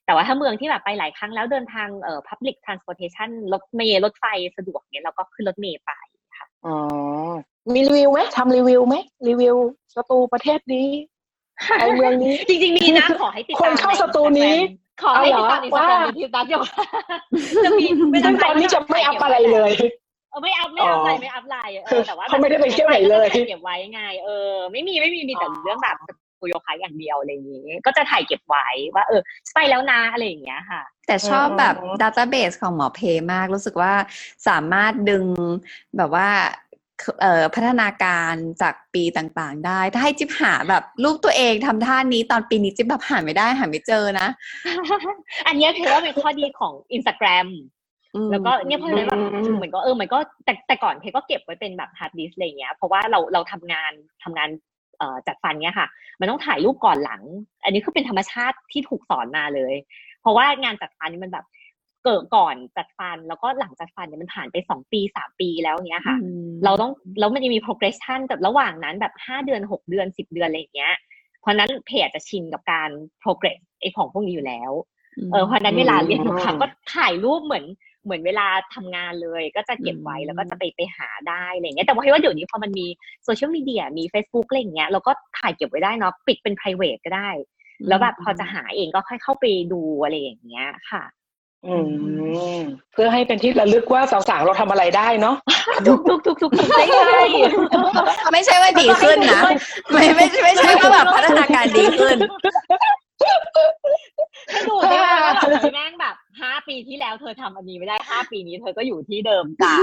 [0.07, 4.25] แต่ว่าถ้าเมืองที่แบบไปหลายครั้งแล้วเดินทางเอ่อ public transportation รถเมล์รถไฟ
[4.57, 5.93] สะดวกเนี้ยเราก็ขึ้นรถเมล์ไป
[6.67, 6.77] อ๋อ
[7.73, 8.95] มีรีวิวไหมทำรีวิวไหม
[9.29, 9.57] รีวิว
[9.95, 10.89] สตูประเทศนี้
[11.79, 14.57] ไอเมืองนี้ จริงๆมีนะขอให้ติดตามคนเข้าสตูนี้
[15.03, 16.63] ขอให้ติดตามเอาอินเหรสอตาแกรมว่าที่ตัดอยู่
[17.65, 19.73] จะมีไม่ซึ่งตอนนี้จะไม่อัพอะไรเลย
[20.31, 29.21] เออไม่อัพไม่อัพอะไรอ๋อไม่อัพไลน์เออแต่ว่าเขาไม่ได้ไปเที่ยวไหนเลยก็จะถ่าเก็บไว้ไงเออไม่มีไม่มีมีแต่เรื่องแบบสตูโยคะอย่างเดียวอะไรอย่างนี้ ก็จะถ่ายเก็บไว้ว่าเออ
[29.55, 33.01] ไปแล้วนะอะไรอย่างเงี้ยค่ะ แต่ชอบแบบอืมดัต a b เบสของหมอเพ
[33.33, 33.93] มากรู้สึกว่า
[34.49, 35.25] สามารถดึง
[35.97, 36.29] แบบว่า
[36.64, 36.64] เอ่อ
[37.55, 44.29] พัฒนาการจากปีต่างๆ ได้ ถ้าให้จิ๊บหาแบบรูปตัวเองทำท่านี้ตอนปีนี้จิ๊บแบบหาไม่ได้หาไม่เจอนะ
[45.47, 47.49] อันเนี้ยถือว่าเป็นข้อดีของอินสตาแกรม
[48.15, 53.93] อืมแล้วก็เนี่ยเพราะฉะนั้นแบบอืมเหมือนก็เออมันก็แต่แต่ก่อนเพก็เก็บไว้เป็นแบบ hard disk อะไรเงี้ยเพราะว่าเราเราทำงาน
[54.25, 54.49] ทำงาน
[54.99, 55.89] เอ่อจัดฟันเนี้ยค่ะ
[56.21, 57.23] มันต้องถ่ายรูปก่อนหลัง
[57.65, 59.75] อันนี้คือเป็นธรรมชาติที่ถูกสอนมาเลย
[60.21, 61.45] เพราะว่างานจัดฟันนี่มันแบบ
[62.05, 70.95] เกิดก่อนจัดฟันแล้วก็หลังจัดฟันเนี่ยมันผ่านไปสองปีสามปีแล้วเนี้ยค่ะอืมเราต้องแล้วมันจะมี progression กับระหว่างนั้นแบบห้าเดือนหกเดือนสิบเดือนอะไรอย่างเงี้ย
[71.41, 72.91] เพราะฉะนั้นเพจจะชินกับการ
[73.23, 74.73] progress ไอ้ของพวกนี้อยู่แล้ว
[75.33, 77.65] เออเพราะฉะนั้นเวลาเรียนอืมค่ะก็ถ่ายรูปเหมือน
[78.05, 82.87] เหมือนเวลาทำงานเลย ก็จะเก็บไว้อืมแล้วก็จะไปไปหาได้อะไรเงี้ยแต่ว่าว่าเดี๋ยวนี้พอมันมี
[83.25, 87.31] โซเชียลมีเดียมี Facebook อะไรอย่างเงี้ยเราก็ถ่ายเก็บไว้ได้เนาะปิดเป็น private ก็ได้
[87.89, 91.05] แล้วแบบพอจะหาเองก็ค่อยเข้าไปดูอะไรอย่างเงี้ยค่ะ
[91.67, 91.77] อื
[92.59, 92.61] ม
[92.93, 95.37] เพื่อให้เป็นที่ระลึกว่าสาวๆเราทำอะไรได้เนาะ
[95.87, 97.23] ทุกทุกทุกทุกทุกได้ใช่
[98.33, 99.43] ไม่ใช่ว่าดีขึ้นนะ
[99.93, 102.17] ไม่ไม่ไม่ใช่ว่าแบบพัฒนาการดีขึ้น
[104.51, 109.75] ให้ดูได้ว่าแบบเฮ้ยแม่งแบบห้าปีที่แล้วเธอทำอันนี้ไม่ได้ห้าปีนี้เธอก็อยู่ที่เดิมจ้า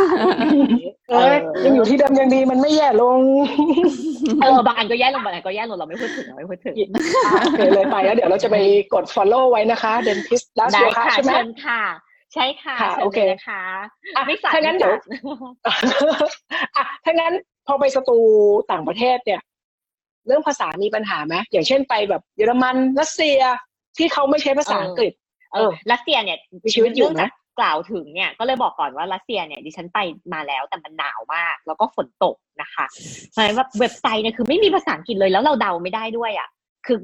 [1.09, 3.19] เอ้ยยังอยู่ที่เดิมยังดีมันไม่แย่ลง
[4.41, 8.57] เออบางอันก็แย่ลงบางอันก็แย่ลงเราไม่พูดถึงเราไม่พูดถึงโอเคเลยไปแล้วเดี๋ยวเราจะไป
[8.93, 11.81] กด follow ไว้นะคะ dentist ดัสได้โยคะค่ะใช่ไหมเชิญค่ะ
[12.33, 13.63] ใช่ค่ะค่ะเชิญโอเคเลยนะคะ
[14.15, 14.93] อะไม่สั่ถ้างั้นเดี๋ยว
[15.65, 17.33] อะถ้างั้น
[17.67, 18.17] พอไปสตู
[18.71, 19.41] ต่างประเทศเนี่ย
[20.27, 23.39] เรื่องภาษามีปัญหาไหมอย่างเช่นไปแบบเยอรมันรัสเซีย
[23.97, 25.13] ที่เขาไม่ใช้ภาษาอังกฤษ
[25.53, 29.99] เออรัสเซียเนี่ยมีชีวิตอยู่ไหมเนื่งจากกล่าวถึงเนี่ยก็เลยบอกก่อนว่ารัสเซียเนี่ยดิฉันไป
[30.33, 32.85] มาแล้วแต่มันหนาวมาก แล้วก็ฝนตกนะคะ
[33.31, 36.49] เพราะฉะนั้นว่าเว็บไซต์เนี่ยคือไม่มีภาษาอังกฤษเลยแล้วเราเดาไม่ได้ด้วยอะ
[36.87, 36.97] คือ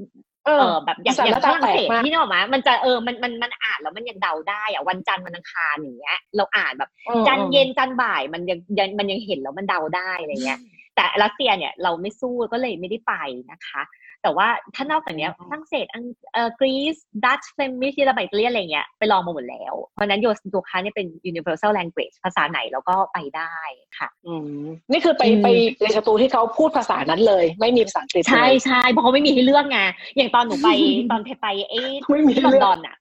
[0.45, 6.89] เอเอออแบบอย่างสารอย่างฝตารั่งแตเศกสมากที่นี่ออกมา มันจะเออมันมันมันอ่านแล้วมันยังเดาได้อะวันจันทร์วันอังคารอย่างเงี้ย เราอ่านแบบ
[7.27, 10.59] จันทร์เย็นจันทร์บ่ายมันยังยังมันยังเห็นแล้วมันเดาได้อะไรเงี้ย
[10.95, 13.13] แต่รัสเซียเนี่ยเราไม่สู้ก็เลยไม่ได้ไป
[13.51, 13.81] นะคะ
[14.23, 16.03] แต่ว่าถ้านอกจากเนี้ยอืมฝรั่งเศสอัง
[16.33, 23.55] เอ่อกรีซดัตช์ Flemish เยอรมันอิตาเลียนอะไรเงี้ยไปลองมาหมดแล้ว เพราะฉะนั้นโยตัวค้าเนี่ยเป็น universal language ภาษาไหนเราก็ไปได้
[23.99, 25.47] ค่ะอืมนี่คือไปอืมไป
[25.81, 29.79] ในสตูที่เขาพูดภาษานั้นเลย ไม่มีภาษาอังกฤษเลยใช่ใช่เพราะเขาไม่มีให้เลือกไง
[30.17, 30.69] อย่างตอนหนูไป
[31.11, 32.97] ตอนไปไปเอ้ไม่มีที่ให้ลอนเลือกดอนอะ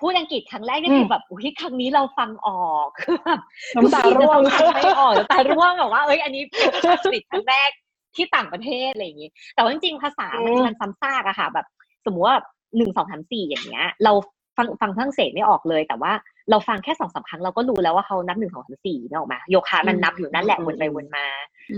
[0.00, 3.40] พูดอังกฤษครั้งแรกนี่อืมคือแบบอุ้ยครั้งนี้เราฟังออกคือแบบ
[3.76, 7.70] น้ำตาร่วงฟัไม่ออกน้ำตาร่วงแบบว่าเอ้ยอันนี้เป็นภาษาอังกฤษครั้งแรก
[8.16, 11.66] ที่ต่างประเทศอะไรอย่างงี้ แต่ว่าจริงๆภาษามันอืมมันซ้ำซากอะค่ะ แบบ
[12.06, 12.38] สมมติว่า
[12.76, 14.12] หนึ่งสองสามสี่อย่างเงี้ย เรา
[14.56, 16.12] ฟังฟังฝรั่งเศสไม่ออกเลย แต่ว่า
[16.50, 21.26] เราฟังแค่สองสามครั้งเราก็รู้แล้วว่าเขานับหนึ่งสองสามสี่นึกออกมา โยคะมันนับอยู่นั่นแหละวนไปวนมา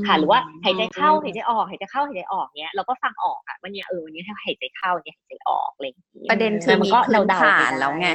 [0.06, 8.08] ค่ะ หรือว่าหายใจเข้าหายใจออกหายใจเข้าหายใจออกเนี้ยเราก็ฟังออกอะว่าเนี่ยเออวันนี้หายใจเข้าเนี่ยหายใจออกอะไรอย่างงี้ประเด็นคือมัมีก็พื้นเดาๆฐานปด้แล้วไง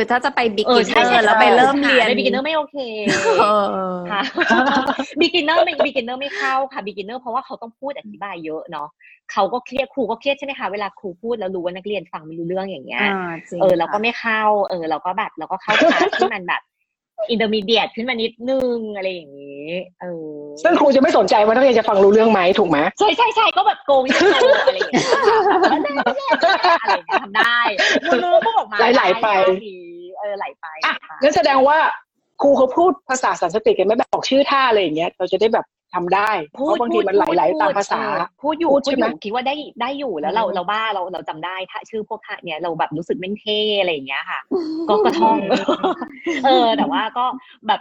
[0.00, 2.76] คือถ้าจะไปบิ๊กเออใช่ใช่แล้วไปเริ่มเรียนใน beginner ไม่โอเค
[3.40, 3.44] เอ
[3.94, 4.22] อค่ะ
[5.20, 8.88] beginner ไม่ beginner ไม่เข้าค่ะ beginner เพราะว่าเขาต้องพูดอธิบายเยอะเนาะ
[9.32, 16.62] เขาก็เครียดครูก็เครียดใช่ไหมคะเวลาครูพูดแล้วรู้ว่านักเรียนฟังไม่รู้เรื่องอย่างเงี้ยอ่าจริงเออเราก็ค่ะไม่เข้า เออเราก็แบบเราก็เข้าคลาสที่มันแบบ
[17.32, 19.68] intermediate ขึ้นมานิดนึงอะไรอย่างนี้
[20.00, 24.22] เออ ซึ่งครูจะไม่สนใจว่านักเรียนจะฟังรู้เรื่องไหมถูกไหมใช่ใช่ใช่ก็แบบโกวิโก
[24.68, 26.26] อะไรอย่างเงี้ยค่ะแบบว่าได้ได้
[26.82, 27.58] อะไรอย่างเงี้ยทำได้
[28.08, 29.78] มือก็ออกมาไหลๆไปด้ดี
[30.18, 31.78] เออไหลไปอะค่ะงั้นแสดงว่า
[32.42, 44.40] ครูเขาพูดภาษาสันสกฤตกันไหม่แบบบอกชื่อท่าอะไรอย่างเงี้ย เราจะได้แบบ ทำได้เพราะบางทีมันไหลๆตามภาษาเออพูดอยู่พูพูดดใช่อไหมยู่คิดว่าได้ได้อยู่แล้วเราอืมเราบ้าเราเราจำได้ถ้าชื่อพวกท่าเนี้ยเราแบบรู้สึกแม่งเท่อะไรอย่างเงี้ยค่ะ
[44.88, 45.38] ก็ก็ท่อง
[46.44, 47.24] เออแต่ว่าก็
[47.68, 47.80] แบบ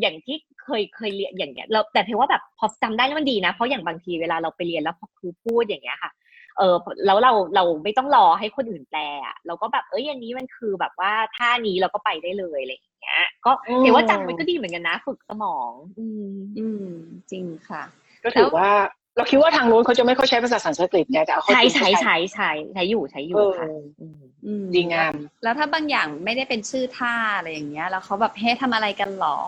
[0.00, 6.10] อย่างที่เคยเคยเรียนอย่างเงี้ยเราแต่เพราะว่าแบบพอจำได้แล้วมันดีนะ เพราะอย่างบางทีเวลาเราไปเรียนแล้วพอครูพูดอย่างเงี้ยค่ะ
[6.58, 16.88] เออแล้วเราเราไม่ต้องรอให้คนอื่นแปลอะเราก็แบบเอ้ยอันนี้มันคือแบบว่าท่านี้เราก็ไปได้เลยอะไรอย่างเงี้ย ก็อืมเห็นว่าจำมันก็ดีเหมือนกันนะ ฝึกสมอง อืมอืม
[17.30, 17.82] จริงค่ะ
[18.24, 18.68] ก็ถือว่า
[19.16, 29.38] เราคิดว่าทางโน้นเขาจะไม่ค่อยใช้ภาษาสันสกฤตไงแต่เอาเข้าใช้จริงใช้เขาใช้ใช้ใช้อยู่ใช้อยู่ค่ะเอออืมอืมดีงาม แล้วถ้าบางอย่างไม่ได้เป็นชื่อท่าอะไรอย่างเงี้ย แล้วเขาแบบให้ทำอะไรกันหรอ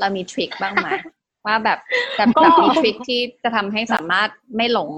[0.00, 0.88] เรามีทริคบ้างไหม
[1.46, 1.78] ว่าแบบ
[2.16, 4.90] แบบก็แบบมีทริคที่จะทำให้สามารถไม่หลง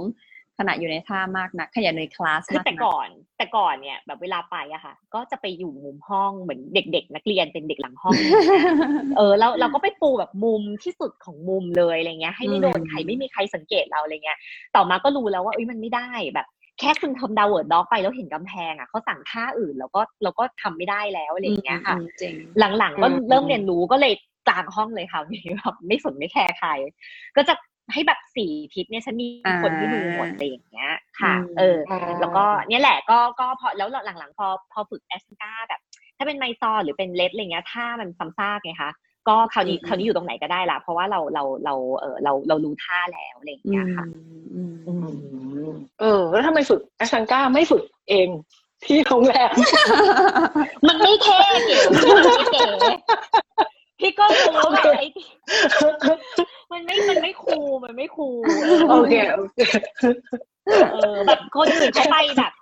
[0.58, 8.14] ขณะอยู่ในท่ามากนักขยันในคลาสคือมากแต่นักก่อน แต่ก่อนเนี่ย แบบเวลาไปอะค่ะ ก็จะไปอยู่มุมห้องเหมือนเด็ก ๆ นักเรียนเป็นเด็กหลังห้อง
[9.16, 14.38] เออแล้วเราก็ไปปูแบบมุมที่สุดของมุมเลยอะไรเงี้ย ให้ไม่โดนอืมใครไม่มีใครสังเกตเราอะไรเงี้ย
[14.76, 16.46] ต่อมาก็รู้แล้วว่าเอ้ยมันไม่ได้แบบ
[16.80, 22.34] แค่คุณทำ downward dog ไปแล้วเห็นกำแพงอะเขาสั่งท่าอื่นแล้วก็เราก็ทำไม่ได้แล้วอะไรอย่างเงี้ยค่ะอืมจริง
[22.78, 24.14] หลังๆก็อืมเริ่มเรียนรู้ก็เลย
[24.48, 26.70] กลางห้องเลยค่ะนี่แบบไม่สนไม่แคร์ใคร
[27.36, 27.54] ก็จะ
[27.92, 29.28] ให้แบบสี่ทิศเนี่ยฉันมี
[29.62, 31.78] คนที่ดูหมดอะไรอย่างเงี้ย ค่ะอืมเออ
[32.20, 35.80] แล้วก็เนี่ยแหละก็ก็พอแล้วหลังๆ พอพอฝึกแอสกาแบบ
[36.16, 38.92] ถ้าเป็นไมซอร์หรือเป็นเลดอะไรเงี้ยถ้ามันซ้ำซากไงคะ
[39.28, 44.04] ก็คราวนี้อืมคราวนี้อยู่ตรงไหนก็ได้ละเพราะว่าเราเราเราเออเราเรารู้ท่าแล้วอะไรอย่างอืเงี้ยมค่ะ
[44.54, 45.08] อืมอือื
[45.68, 48.28] มมเออ แล้วทำไมฝึกแอสซังก้าไม่ฝึกเอง
[48.84, 49.52] ที่โรงแรม
[50.88, 52.66] มันไม่เท่เก๋มันไม่เก๋
[54.00, 55.06] พี่ก็รู้ว่าไอ้
[56.72, 58.42] มันไม่มันไม่คูลมันไม่คูล
[58.90, 59.58] โอเคโอเค
[60.92, 62.52] เออแบบคนอื่นเขาไปแบบ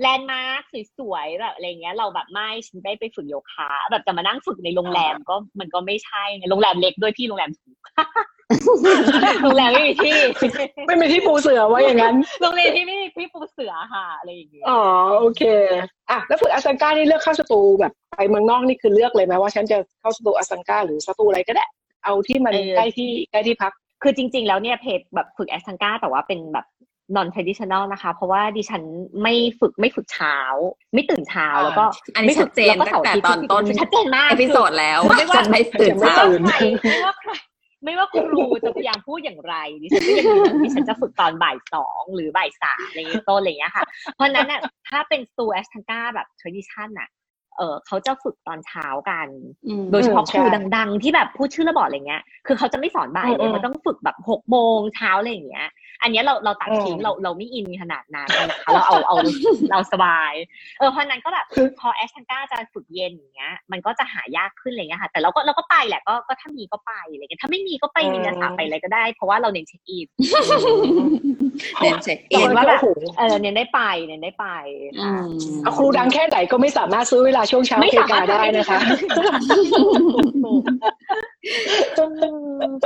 [0.00, 0.62] แลนด์มาร์ค
[0.98, 7.78] สวยๆแบบอะไรเงี้ย เราแบบไม่ฉันได้ไปฝึกโยคะแบบจะมานั่งฝึกในโรงแรมก็มันก็ไม่ใช่ไงโรงแรมเล็กด้วยพี่โรงแรมถูก
[9.42, 10.12] โรงแรมไม่มีที่
[10.86, 14.80] ไม่มีที่ปูเสือไว้อย่างนั้นโรงเรียนที่ไม่มีพี่ปูเสือค่ะอะไรอย่างเงี้ยอ๋อ
[15.20, 15.42] โอเค
[16.10, 21.64] อะแล้วฝึกอาซังก้านี่เลือกเข้าสตูแบบไปเมืองนอกนี่คือเลือกเลยไหมว่าฉันจะเข้าสตูอาซังก้าหรือสตูอะไรก็ได้
[22.04, 26.66] เอาที่มันใกล้ที่ใกล้ที่พัก คือจริง ๆ แล้วเนี่ยเพแบบฝึกแอสทังก้าแต่ว่าเป็นแบบ
[27.16, 28.82] non traditional นะคะ เพราะว่าดิฉัน
[29.22, 30.36] ไม่ฝึกไม่ฝึกเช้า
[30.94, 31.84] ไม่ตื่นเช้าอ่าแล้วก็
[32.16, 37.32] อันนี้ไม่ฝึชัดเจนแล้วก็ตั้งแต่เสาร์าทิตอนต้นคือชัดเจนมาก episode แล้วไม่ว่าฉันไม่ตื่นไม่เช้าตื่นใครไม่ว่าใคร
[37.84, 43.84] ไม่ว่าครูจะพยายามพูดอย่างไรดิฉันก็ยังยืนยันดิฉันจะฝึกตอนบ่ายสองหรือบ่ายสามอะไรอย่างเงี้ยต้นอะไรอย่างเงี้ยค่ะ
[44.14, 47.08] เพราะฉะนั้นน่ะถ้าเป็นสตูแอสทังก้าแบบ tradition น่ะ
[47.56, 49.28] เออเขาจะฝึกตอนเช้ากัน
[49.68, 55.68] อืมโดยเฉพาะอืมครูใช่ดัง ๆ ที่แบบพูดชื่อแล้วบอกอะไรเงี้ย คือเขาจะไม่สอนบ่ายเลอืยมเขาต้องฝึกแบบหกโมงเช้าอะไรอย่างเงี้ย
[56.02, 59.16] อันเนี้ยเราเราตัดทิ้งอืมเราเราไม่อินขนาดนั้นนะคะเราเอาเอา
[59.70, 60.32] เราสบาย
[60.78, 61.46] เออเพราะนั้นก็แบบ
[61.80, 70.08] พอแอชทังก้าจะฝึกเย็นอย่างเงี้ย มันก็จะหายากขึ้นอะไรเงี้ยค่ะแต่เราก็เราก็ไปแหละก็ก็ถ้ามีก็ไปอะไรเงี้ยถ้าไม่มีก็ไปวินาสาไปอะไรก็ได้ เพราะว่าเราเน้นเช็คอิน
[71.78, 74.46] เรียนเช็คเห็อินนว่าแบบโอ้โหเออเน้นได้ไปเน้นได้ไป
[74.98, 78.78] อืค่ะมเอาครูดังแค่ไหนก็ไม่สามารถซื้อเวลาช่วงเช้าไม่เพสามารกาถได้นะคะ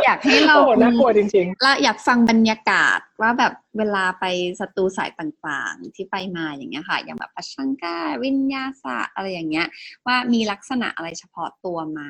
[0.04, 4.24] อยากให้เราโอ้น่ากลัวจริงและอยากฟังบรรยากาศว่าแบบเวลาไป
[4.60, 9.66] สตูสายต่างๆ ที่ไปมาอย่างเงี้ยค่ะ อย่างแบบอัชชังกาวิญญาศาสตร์อะไรอย่างเงี้ย
[10.06, 12.00] ว่ามีลักษณะอะไรเฉพาะตัวไหม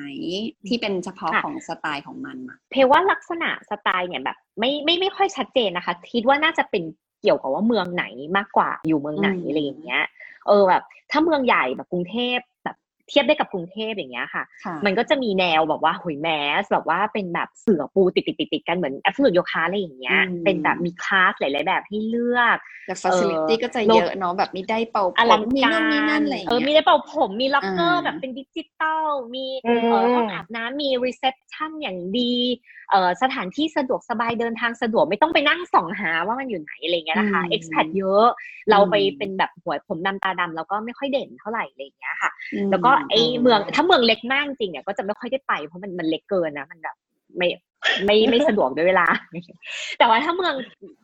[0.67, 6.83] ที่เป็นเฉพาะค่ะของสไตล์ของมันอะเพราะว่าลักษณะสไตล์เนี่ยแบบไม่ไม่ไม่ค่อยชัดเจนนะคะ คิดว่าน่าจะเป็น
[7.21, 8.05] เกี่ยวกับว่าเมืองไหน
[8.37, 10.03] มากกว่าอยู่เมืองไหนอะไรอย่างเงี้ย
[10.47, 12.50] เออแบบ ถ้าเมืองใหญ่แบบกรุงเทพแบบ
[13.11, 32.33] เทียบได้กับกรุงเทพอย่างเงี้ยค่ะค่ะ มันก็จะมีแนวแบบว่าหุย mass แบบว่าเป็นแบบเสื่อปูติดติดติดติดกันเหมือนแอ s สูตโยคะอะไรอย่างเงี้ยอืมเป็นแบบมีคลาสหลาย ๆ แบบให้เลือกแต่ facility ก็จะเยอะเนาะแบบมีไดร์เป่าผมอลังมีกานู่นมีรนั่นอะไรอย่างเออมีเงี้ยไดร์เป่าผมมีล็อกเกอร์อ่าแบบเป็นดิจิตอลมีอืมเอ่อห้องอาบน้ำมี reception อย่างดี
[32.89, 38.27] เอ่อสถานที่สะดวกสบายเดินทางสะดวกไม่ต้องไปนั่งส่องหาว่ามันอยู่ไหนอะไรเงี้ยนะคะอืม expat เยอะ
[38.69, 46.95] เราไปอืมเป็นแบบหัวผมดำตาดำแล้วก็ไม่ค่อยเด่นเท่าไหร่อะไรอย่างเงี้ยค่ะอืมแล้วก็ไอ้เมืองถ้าเมืองเล็กมากจริงเนี่ยก็จะไม่ค่อยได้ไปเพราะมันมันเล็กเกินนะมันแบบ
[47.37, 47.47] ไม่
[48.05, 49.07] ไม่ไม่สะดวกด้วยเวลา
[49.97, 50.53] แต่ว่าถ้าเมือง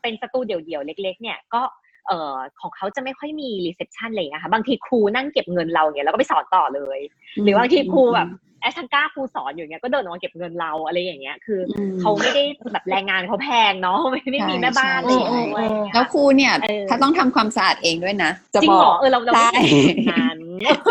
[0.01, 1.61] เป็นสตูเดี่ยวๆเล็ก ๆ เนี่ยก็
[2.07, 6.99] เอ่อของเขาจะไม่ค่อยมี reception เลยนะคะบางทีครูนั่งเก็บเงินเราเนี่ยแล้วก็ไปสอนต่อเลย
[7.43, 8.29] หรือบางทีครูแบบ
[8.61, 20.36] แอสทังก้าครูสอนอยู่เนี้ยก็เดินออกมาเก็บเงินเราอะไรอย่างเงี้ย คืออมเขาไม่ได้แบบแรงงานเขาแพงเนาะไม่ไม่มีแม่บ้านอะไรใช่อย่างเงี้ยใช่แล้วครูเนี่ยเออถ้าต้องทำความสะอาดเองด้วยนะ จะจริงบเหรออกเออเราเราไม่ใช่ได้ทำงาน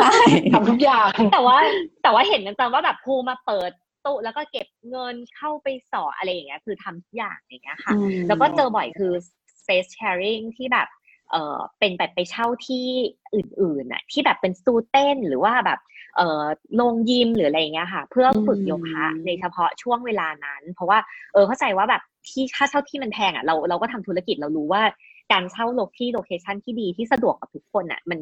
[0.02, 0.16] ใช่
[0.52, 1.57] ทำทุกอย่าง แต่ว่า
[2.02, 3.70] แต่ว่าเห็นจังๆว่าแบบครูมาเปิด
[4.05, 9.12] ตู้แล้วก็เก็บเงินเข้าไปสอนอะไรอย่างเงี้ย คือทำทุกอย่างอย่างเงี้ยค่ะอืมแล้วก็เจอบ่อยคือ
[9.61, 10.88] space sharing ที่แบบ
[11.31, 12.87] เออเป็นแบบไปเช่าที่
[13.35, 15.79] อื่นๆน่ะที่แบบเป็นสตูเต้นหรือว่าแบบ
[16.16, 16.44] เออ
[16.76, 20.98] โรงยิมหรืออะไรอย่างเงี้ยค่ะ เพื่อฝึกโยคะในเฉพาะช่วงเวลานั้น เพราะว่า
[21.33, 24.83] เออเข้าใจว่าแบบที่ค่าเช่าที่มันแพงอะเราเราก็ทำธุรกิจเรารู้ว่า
[25.32, 28.20] การเช่าโลที่โลเคชันที่ดีที่สะดวกกับทุกคนอะ มัน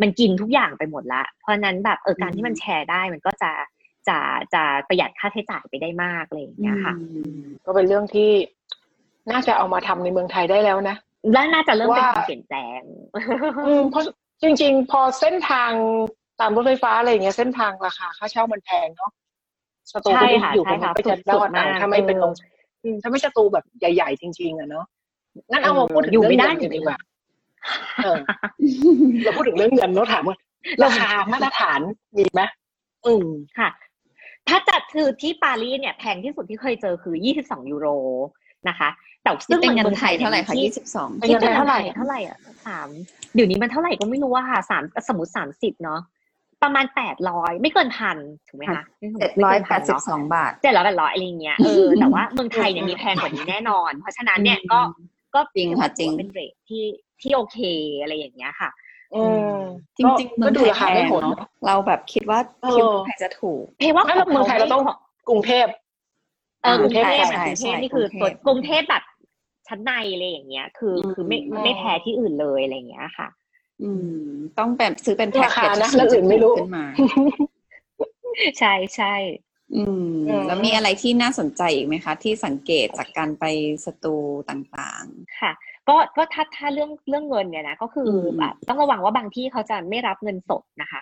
[0.00, 3.52] มันกินทุกอย่างไปหมดละ เพราะฉะนั้นแบบเออการที่มันแชร์ได้มันก็จะ
[4.08, 4.18] จะ
[4.54, 8.30] จะประหยัดค่าใช้จ่ายไปได้มากอะไรอย่างเงี้ยค่ะอืมก็เป็นเรื่องที่
[9.30, 10.96] น่าจะเอามาทำในเมืองไทยได้แล้วนะ
[11.32, 12.82] และน่าจะเริ่มเป็นว่าการเปลี่ยนแปลง
[13.66, 14.04] อืมเพราะ
[14.42, 15.72] จริง ๆ พอเส้นทาง
[16.40, 19.10] ตามรถไฟฟ้าอะไรอย่างเงี้ยเส้นทางราคาค่าเช่ามันแพงเนาะ
[19.92, 22.32] สตูใช่ก็ค่ะอยู่ใช่กันค่ะไม่จะสุรอดดๆมากเอาถ้าไม่เป็นเออลง
[22.82, 24.86] อืมถ้าไม่สตูแบบใหญ่ ๆ จริง ๆอะเนาะ
[25.50, 26.98] งั้นเอามาเออพูดถึงอยู่เรื่ไม่องได้เงินกันดีกว่า
[28.04, 28.18] เออ
[29.24, 30.36] เราพูดถึงเรื่องเงินเราถามว่า
[30.82, 31.80] ราคามาตรฐาน
[32.16, 32.42] มีไหม
[33.06, 33.26] อืม
[33.58, 33.70] ค่ะ
[34.48, 37.86] ถ้าจัดคือที่ปารีสเนี่ยแพงที่สุดที่เคยเจอคือ 22 ยูโร
[38.68, 38.88] นะคะ
[39.22, 42.88] แต่ซึ่ซึ่งงเป็นเงินมือไทยเท่าไหร่คะที่ยี่สิบสองเป็นเงินไทยเท่าไหร่เท่าไหร่อะสาม
[43.34, 46.00] เดี๋ยวนี้มันเท่าไหร่ก็ไม่รู้ว่าค่ะสามสมมติสามสิบเนาะ
[46.62, 48.16] ประมาณแปดร้อยไม่เกินพัน
[48.48, 48.84] ถูกไหมคะ
[49.20, 54.80] เจ็ดร้อยแปดสิบสองบาทเจ็ดร้อยแปดร้อยอะไรอย่างเงี้ยเออแต่ว่าเมืองไทยเนี่ยมีแพงกว่านี้แน่นอน เพราะฉะนั้นเนี่ยก็
[55.34, 56.84] ก็จริงค่ะจริงเป็นเรทที่
[57.20, 57.58] ที่โอเค
[58.00, 58.70] อะไรอย่างเงี้ยค่ะ
[59.14, 59.22] อื
[59.54, 59.58] ม
[59.96, 64.82] จริงๆเมืก็องดูไทยราแพคาไม่งโหดเนาะเนอะเราแบบคิดว่าเออคิดว่าเมืองไทยจะถูกเพว่าไม่แล้วเมืองไทยเราต้อง
[65.28, 65.66] กรุงเทพ
[66.62, 69.02] เออกรุงเทพใช่อะใช่กรุงเทพใช่นี่คือกรุงเทพตัวกรุงเทพแบบ
[69.68, 73.28] ชั้นในอะไรอย่างเงี้ย คืออมคือไม่อืมไม่แพ้ที่อื่นเลยอะไรอย่างเงี้ยค่ะ
[73.82, 74.16] อืม
[74.58, 76.84] ต้องแบบซื้อเป็นแพ็กราเกคาจนะแล้วอื่นไม่รู้ขึ้นมา
[78.58, 79.14] ใช่ใช่
[79.74, 83.44] อืมอืม แล้วมีอะไรที่น่าสนใจอีกไหมคะ ที่สังเกตจากการไป
[83.84, 84.16] สตู
[84.50, 85.04] ต่าง
[85.40, 85.52] ค่ะ
[85.88, 91.00] ก็ก็ถ้าถ้าเรื่องเรื่องเงินเนี่ยนะก็คืออมแบบต้องระวังว่าบางที่เขาจะไม่รับเงินสดนะคะ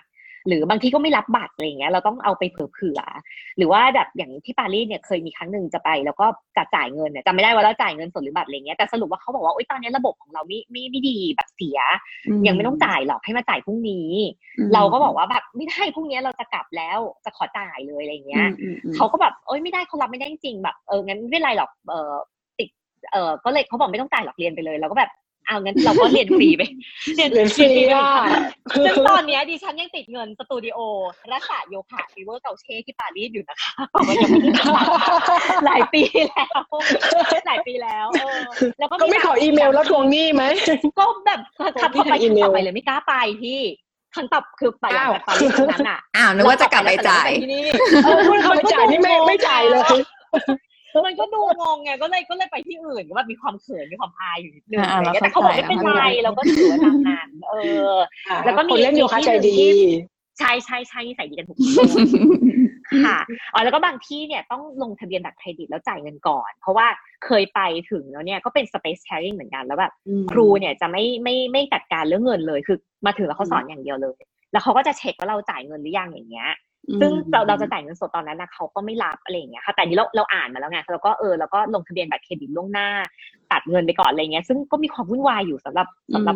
[0.49, 6.25] หรือบางที่ก็ไม่รับบัตรอะไรอย่างเงี้ยเราต้องเอาไปเผื่อๆหรือว่าแบบอย่างที่ปารีสเนี่ยเคยมีครั้งหนึ่งจะไป แล้วก็
[6.57, 14.09] จะจ่ายเงินเนี่ยจำไม่ได้ว่าเราจ่ายเงินสดหรือบัตรอะไรเงี้ยแต่สรุปว่าเขาบอกว่าโอ๊ยตอนนี้ระบบของเราไม่ไม่ไม่ดีแบบเสียๆยังไม่ต้องจ่ายหรอกให้มาจ่ายพรุ่งนี้
[14.59, 22.13] อืมเราก็บอกว่าแบบไม่ได้พรุ่งนี้เราจะกลับแล้วจะขอจ่ายเลยอะไรเงี้ยอืมอืมเขาก็แบบเอ้ยไม่ได้เขารับไม่ได้จริงแบบเอองั้นไม่เป็นไรหรอกเออ
[22.59, 22.69] ติด
[23.11, 25.11] เออก็เลยเขาบอกไม่ต้องจ่ายหรอกเรียนไปเลยเราก็แบบ
[25.47, 26.61] เอางั้นเราก็เรียนฟรีไป
[27.15, 28.03] เรียนเรียนฟรีไปอะ
[28.85, 30.79] ซึ่งตอนเนี้ยดิฉันยังติดเงินสตูดิโอ
[31.31, 33.71] Rasa Yoga Rive Gauche ที่ปารีสอยู่นะคะ
[34.07, 34.65] มันยังไม่ได้จ่า
[35.57, 36.63] ยหลายปีแล้ว
[37.47, 38.39] หลายปีแล้วเออ
[38.79, 40.43] แล้วก็ก็ไม่ขออีเมลแล้วทวงหนี้ไหม
[40.99, 41.39] ก็แบบ
[41.81, 43.59] ขับพี่เข้าไปทางอีเมลต่อไปเลยไม่กล้าไปที่
[44.15, 47.63] ครั้งต่อคือไปหลังจากปารีสครั้งนั้นอะอ้าวนึกว่าจะกลับไปจ่ายที่นี่
[48.03, 49.81] เออพูดเขาไปจ่ายนี่ไม่ไม่จ่ายเลย
[51.05, 57.55] มันก็ดูงงไงก็เลยก็เลยไปที่อื่นก็แบบมีความเขินมีความอายอยู่นิดนึงอ่าอะไรอย่างเงี้ยเราแต่เขาบอกเข้าใจไม่เป็นไรเข้าใจเราก็ถือว่าตามนั้นเอ
[57.91, 57.93] อ
[58.45, 59.57] แล้วก็มีคนเล่นโยคะใจดี
[60.39, 61.87] ใช่ใช่ใช่นิสัยดีกันทุกคน
[63.05, 63.17] ค่ะ
[63.53, 66.87] อ๋อแล้วก็บางที่เนี่ยต้องลงทะเบียนบัตรเครดิตแล้วจ่ายเงินก่อน เพราะว่า
[67.25, 67.59] เคยไป
[67.91, 69.93] ถึงแล้วเนี่ยก็เป็น space sharing เหมือนกันแล้วแบบ
[70.31, 74.19] ครูเนี่ยจะไม่ไม่ไม่จัดการเรื่องเงินเลยคือ มาถึงแล้วเขาสอนอย่างเดียวเลย
[74.51, 76.51] แล้วเขาก็จะเช็คว่าเราจ่ายเงินหรือยังอย่างเงี้ย
[77.01, 82.87] ซึ่งเราเราจะจ่ายเงินสดตอนนั้นนะเขาก็ไม่รับอะไรอย่างเงี้ยค่ะแต่อันนี้เราเราอ่านมาแล้วไงเราก็เออเราก็ลงทะเบียนบัตรเครดิตล่วงหน้า
[83.51, 86.35] ตัดเงินไปก่อนอะไรเงี้ยซึ่งก็มีความวุ่นวายอยู่สำหรับสำหรับ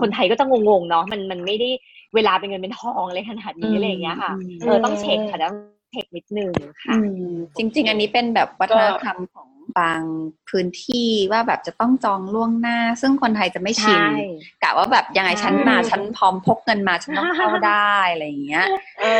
[0.00, 1.70] คนไทยก็จะงงๆเนาะมันมันไม่ได้
[2.14, 5.56] เวลาเป็นเงินเป็นทองอะไรขนาดนี้อะไรอย่างเงี้ยค่ะเออต้องเช็คค่ะต้อง
[5.92, 6.50] เช็คนิดนึง
[6.84, 10.02] ค่ะอืมจริง ๆ อันนี้เป็นแบบวัฒนธรรมของ บาง
[10.48, 14.26] พื้นที่ว่าแบบจะต้องจองล่วงหน้า ซึ่งคนไทยจะไม่ชินใช่
[14.62, 18.66] กะว่าแบบยังไงฉันมาใช่ฉันพร้อมพกเงินมาฉันต้องเข้าได้อะไรอย่างเงี้ย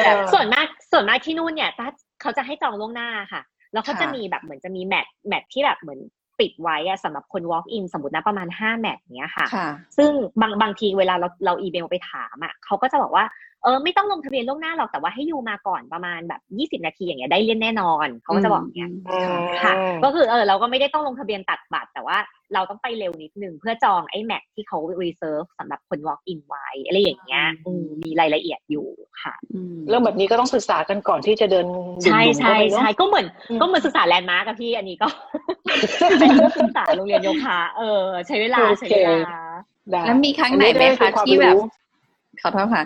[0.05, 1.88] แบบส่วนมากส่วนมากที่นู่นเนี่ยถ้า
[2.21, 6.01] เขาจะให้จองล่วงหน้าค่ะ แล้วเขาค่ะจะมีแบบเหมือนจะมีแมทแมทที่แบบเหมือน
[6.38, 13.25] ปิดไว้อะสำหรับคน walk in สมมตินะประมาณห้าแมทเนี้ยค่ะค่ะ ซึ่งบางบางทีเวลาเราเราอีเมลไปถามอะเขาก็จะบอกว่า
[13.64, 19.74] เออไม่ต้องลงทะเบียนล่วงหน้าหรอกแต่ว่าให้ยูมาก่อนประมาณแบบยี่สิบนาทีอย่างเงี้ยได้เล่นแน่นอนเขาก็จะบอกอย่างเงี้ยอืมค่ะ
[20.05, 22.18] ก็คือเออเราก็ไม่ได้ต้องลงทะเบียนตัดบัตร แต่ว่า
[22.55, 28.88] เราต้องไปเร็วนิดนึงเพื่อจองไอ้แมทที่เขา reserve สำหรับคน walk in ไว้อะไรอย่างเงี้ยอืมมีรายละเอียดอยู่
[29.22, 31.66] ค่ะอืมเรื่องแบบนี้ก็ต้องศึกษากันก่อนที่จะเดิน
[32.05, 35.09] ใช่ดุ่มๆใช่เข้าไปเนอะใช่ก็เหมือนอืมก็เหมือนศึกษาแลนด์มาร์กอะพี่อันนี้ก็
[36.20, 39.38] เป็นเรื่องศึกษาโรงเรียนโยคะเออ ใช้เวลาใช้เวลา
[39.90, 41.64] ได้แล้วมีครั้งไหนไหมอัคะเป็วาที่แบบรู้
[42.42, 42.85] ขอโทษค่ะ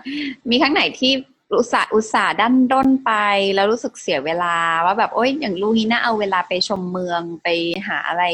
[0.50, 1.12] มีครั้งไหนที่
[1.54, 3.12] อุตส่าห์อุตส่าห์ดันด้นไป
[3.54, 7.48] แล้วรู้สึกเสียเวลาว่าแบบโอ๊ยอย่างลูกนี้น่าเอาเวลาไปชมเมืองไป
[7.88, 8.24] หาอะไร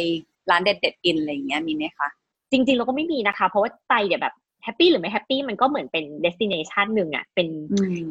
[0.51, 2.09] ร้านเด็ดๆกินอะไรอย่างเงี้ยมีไหมคะ
[2.51, 7.49] จริง ๆ เราก็ไม่มีนะคะ เพราะว่าไปเดี๋ยวแบบ happy หรือไม่ happy มันก็เหมือนเป็น destination หนึ่งอะเป็น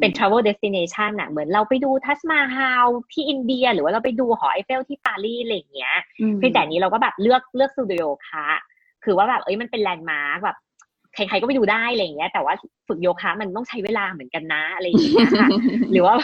[0.00, 5.96] เป็น travel destination อะเหมือนเราไปดูทัชมาฮาลที่อินเดีย หรือว่าเราไปดูหอไอเฟลที่ปารีสอะไรอย่างเงี้ย
[6.36, 8.46] เพียงแต่อันนี้เราก็แบบเลือกเลือกสตูดิโอคะ
[9.04, 10.56] คือว่าแบบเอ้ยมันเป็นแลนด์มาร์กแบบ
[11.14, 12.54] ใครๆก็ไปดูได้อะไรอย่างเงี้ย แต่ว่า
[12.88, 15.48] ฝึกโยคะมันต้องใช้เวลาเหมือนกันนะอะไรอย่างเงี้ยค่ะ
[15.92, 16.14] หรือว่า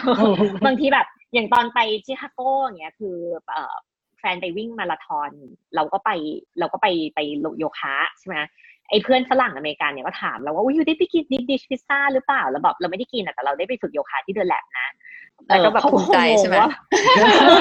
[0.67, 3.17] บางทีแบบอย่างตอนไปชิคาโกอย่างเงี้ยคือ
[3.51, 3.75] เอ่อ
[4.21, 5.31] แฟนไปวิ่งมาราธอน
[5.75, 6.11] เราก็ไป
[6.59, 7.21] เราก็ไปไป
[7.59, 8.37] โยคะใช่ไหม
[8.91, 14.89] ไอ้เพื่อนฝรั่งอเมริกันเนี่ยก็ถามเราว่าอยู่ได้ไปกิน deep dish พิซซ่าหรือเปล่าแล้วบอกเราไม่ได้กินอะแต่เราได้ไปฝึกโยคะที่ The Lab นะ
[15.49, 16.57] แล้วก็แบบภูมิใจใช่ไหม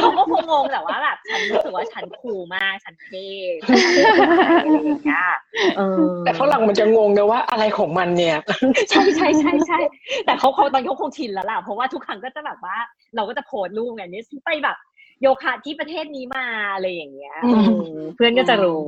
[0.02, 3.26] เขาก็คงงงแต่ว่าแบบฉันรู้สึกว่าฉัน cool มาก ฉันเท่
[3.60, 5.26] อะไรอย่างเงี้ย
[5.78, 8.38] เออแต่ฝรั่งมันจะงงนะว่าอะไรของมันเนี่ย
[8.90, 9.80] ใช่ใช่ใช่ใช่
[10.26, 12.78] แต่เขาเขาตอนเขาคงชินแล้วล่ะเพราะว่าทุกครั้งก็จะแบบว่า
[13.16, 14.78] เราก็จะโพสต์รูปไงนี่ไปแบบ
[15.22, 18.84] โยคะที่ประเทศนี้มาอะไรอย่างเงี้ยอืมเออเพื่อนก็จะรู้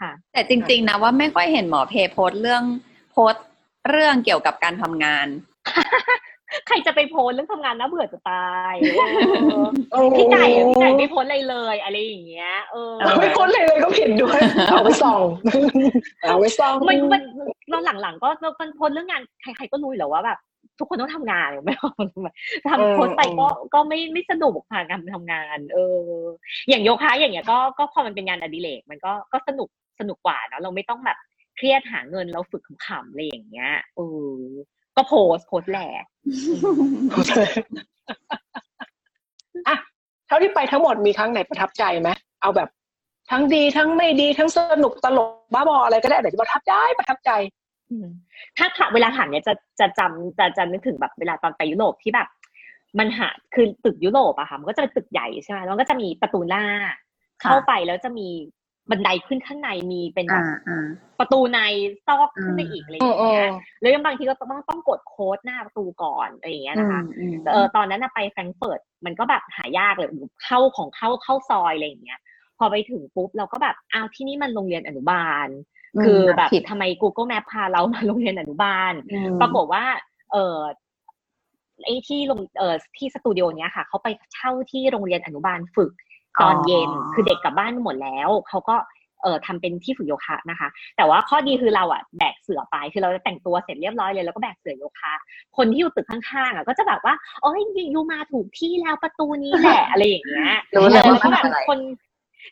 [0.00, 2.62] ค่ะ แต่จริง ๆนะว่าไม่ค่อยเห็นหมอเพโพสต์เรื่อง
[3.12, 3.46] โพสต์
[3.90, 5.26] เรื่องเกี่ยวกับการทำงาน
[6.66, 8.74] ใครจะไปโพสต์เรื่องทำงานน่าเบื่อจะตาย
[9.92, 15.20] โอ้พี่ไก่อะพี่ไก่ไม่โพสต์อะไรเลย อะไรอย่างเงี้ยเออไม่พ้นเลยเลยก็ผิดด้วยเอาไปส่อง
[16.28, 17.22] เอาไปส่องมันมัน
[17.70, 18.28] เราหลังๆก็
[18.60, 20.38] มันโพสต์เรื่องงานใครๆก็รู้อยู่แล้วว่าแบบ
[20.78, 21.90] ทุกคนต้องทำงานไม่เอา
[22.70, 26.08] ทำโพสต์ไปก็ก็ไม่ไม่สนุกค่ะการทำงาน เออ
[26.68, 29.68] อย่างโยคะอย่างเงี้ยก็ก็พอมันเป็นงานอดิเรกมันก็ก็สนุก
[30.00, 31.18] สนุกกว่าเนาะเราไม่ต้องแบบ
[31.56, 34.36] เครียดหาเงินเราฝึกขำๆอะไรอย่างเงี้ยเออ
[34.96, 35.88] ก็โพสต์โพสต์แหละ
[39.68, 39.76] อะ
[40.26, 42.08] เท่าที่ไปทั้งหมดมีครั้งไหนประทับใจไหม
[42.42, 42.68] เอาแบบ
[43.30, 47.30] ทั้งดีทั้งไม่ดีทั้งสนุกตลกบ้าบออะไรก็ได้แต่ที่ประทับใจประทับใจ
[47.90, 48.06] อืม
[48.56, 52.28] ถ้าถามเวลาถามเนี่ยจะจะจำจะจะนึกถึงแบบเวลาตอนไปยุโรปที่แบบ
[52.98, 56.94] มันหาคือตึกยุโรปอะค่ะมันก็จะเป็นตึกใหญ่ใช่ไหมแล้วก็จะมีประตูหน้าค่ะ
[57.40, 58.28] เข้าไปแล้วจะมี
[58.90, 60.86] บันไดขึ้นข้างในมีเป็นแบอ่าบอ่า
[61.18, 61.60] ประตูใน
[62.06, 70.08] ซอกขึ้นไปอืมอีกอะไรอย่างเงี้ยแล้วยังบางทีก็ต้องต้องกดโค้ดหน้าประตูก่อนอะไรอย่างเงี้ยนะคะอืมเออตอนนั้นน่ะไปแฟรงก์เฟิร์ตมันก็แบบหายากเลย
[70.44, 72.20] เข้าของเข้าเข้าซอยอะไรอย่างเงี้ย
[72.58, 75.48] พอไปถึงปุ๊บเราก็แบบอ้าวที่นี่มันโรงเรียนอนุบาล
[75.96, 79.84] อืมคือแบบผิดทำไม Google Map พาเรามาโรงเรียนอนุบาลอืมปรากฏว่า
[80.32, 80.58] เออ
[81.84, 85.92] ไอ้ที่โรงเออที่สตูดิโอเนี้ยค่ะเขาไปเช่าที่โรงเรียนอนุบาลฝึก
[86.42, 88.76] ตอนเย็นคือเด็กกลับบ้านหมดแล้วเขาก็
[89.22, 95.12] เออทำเป็นที่ฝึกโยคะนะคะ แต่ว่าข้อดีคือเราอะแบกเสือไปคือเราจะแต่งตัวเสร็จเรียบร้อยเลยแล้วก็แบกเสือโยคะ
[95.56, 97.60] คนที่อยู่ตึกข้างๆอะก็จะแบบว่าโอ้ย
[97.94, 101.78] ยูมาถูกที่แล้วประตูนี้แหละอะไรอย่างเงี้ยรู้เลยแล้ว่าวก็แบบทำอะไรคน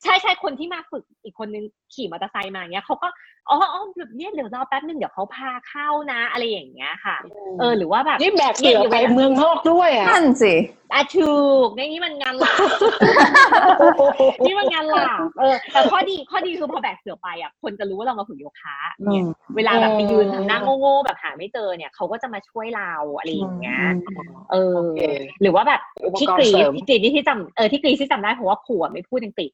[0.02, 3.08] ใช่ใช่คนที่มาฝึกอีกคนนึงขี่มอเตอร์ไซค์มาเงี้ยเขาก็
[3.50, 7.16] อ๋ออ๋อแบบเนี้ยเดี๋ยวรอแป๊บนึงเดี๋ยวเขาพาเข้านะ อะไรอย่างเงี้ยค่ะ
[7.60, 10.54] เออหรือว่าแบบนี่แบกเสือไปเมืองนอกด้วยอะนั่นสิ
[10.92, 11.34] อะถู
[11.66, 12.56] กในนี้มันงานหลัก
[14.44, 19.26] นี่มันงานหลักเออแต่ข้อดีข้อดีคือพอแบกเสือไปอะคนจะรู้ว่าเรามาฝึกโยคะอืเนี่ยม
[19.56, 23.80] เวลาแบบไปยืนอืมทำหน้าโง่ๆแบบหาไม่เจอเนี่ยเขาก็จะมาช่วยเราอะไรอย่างเงี้ย
[24.52, 25.00] เออโอเค
[25.40, 29.50] หรือว่าแบบอุปที่กรกรีณ์เสริซมที่กรีซที่จำเออที่กรีซที่จำได้เพราะว่าครูอะไม่พูดอังกฤษ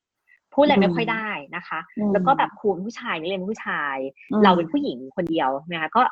[0.55, 3.97] พูดอะไรไม่ค่อยได้นะคะอืมแล้วก็แบบครูเป็นผู้ชายนักเรียนเป็นผู้ชาย
[4.33, 6.03] อืมเราเป็นผู้หญิงคนเดียวนะคะก็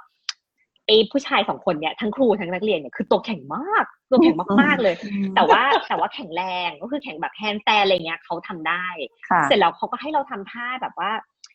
[0.87, 4.95] ไอ้ผู้ชายสองคนเนี่ยทั้งครูทั้งนักเรียนเนี่ยคือตัวแข็งมากตัวแข็งมากๆเลย
[5.35, 8.87] แต่ว่าแต่ว่าแข็งแรงก็คือแข็งแบบแฮนด์แซนอะไรเงี้ยเขาทำได้
[9.29, 11.11] ค่ะเสร็จแล้วเขาก็ให้เราทำท่าแบบว่า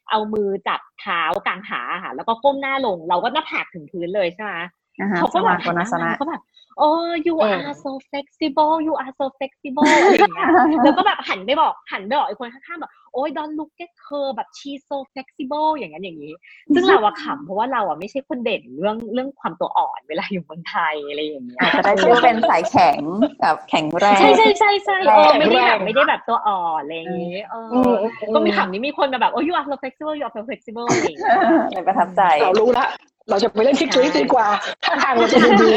[0.09, 4.53] เอามือจับเท้ากลางขาค่ะแล้วก็ก้มหน้าลง เราก็หน้าผากถึงพื้นเลยใช่ไหม
[5.01, 6.41] อ่าฮะเขาก็แบบสมาคนาสนะเขาแบบ
[6.77, 6.89] โอ้
[7.25, 10.49] you เออ are so flexible you are so flexible อะไรอย่างเงี้ย
[10.83, 16.33] แล้วก็แบบหันไปบอกหันไปบอกไอ้คนข้างๆแบบโอ้ย don't look at her แบบ she's so flexible อย่างนั้นอย่างนี้
[16.75, 23.01] ซึ่งเราอะขำเพราะว่าเราอะไม่ใช่คนเด่นเรื่องเรื่องความตัวอ่อนเวลาอยู่เมืองไทยอะไรอย่างเงี้ยอาจจะได้ชื่อเป็นสายแข็ง
[23.41, 28.03] แบบแข็งแรง ใช่ใช่ใช่ใช่เออไม่ได้แรแบงบไม่ได้แบบตัวอ่อนอะไรอย่างงี้เอออืมอ
[28.35, 31.37] ก็มีขำนี้มีคนมาแบบโอ้ย you are so flexible you are so flexible อะไรอย่างเงี้ย
[31.73, 32.85] เลยประทับใจเรารู้ละ
[33.29, 34.47] เราจะไปเล่นที่กรีซดีกว่า
[34.83, 35.71] ถ้าทางเราจะดูดี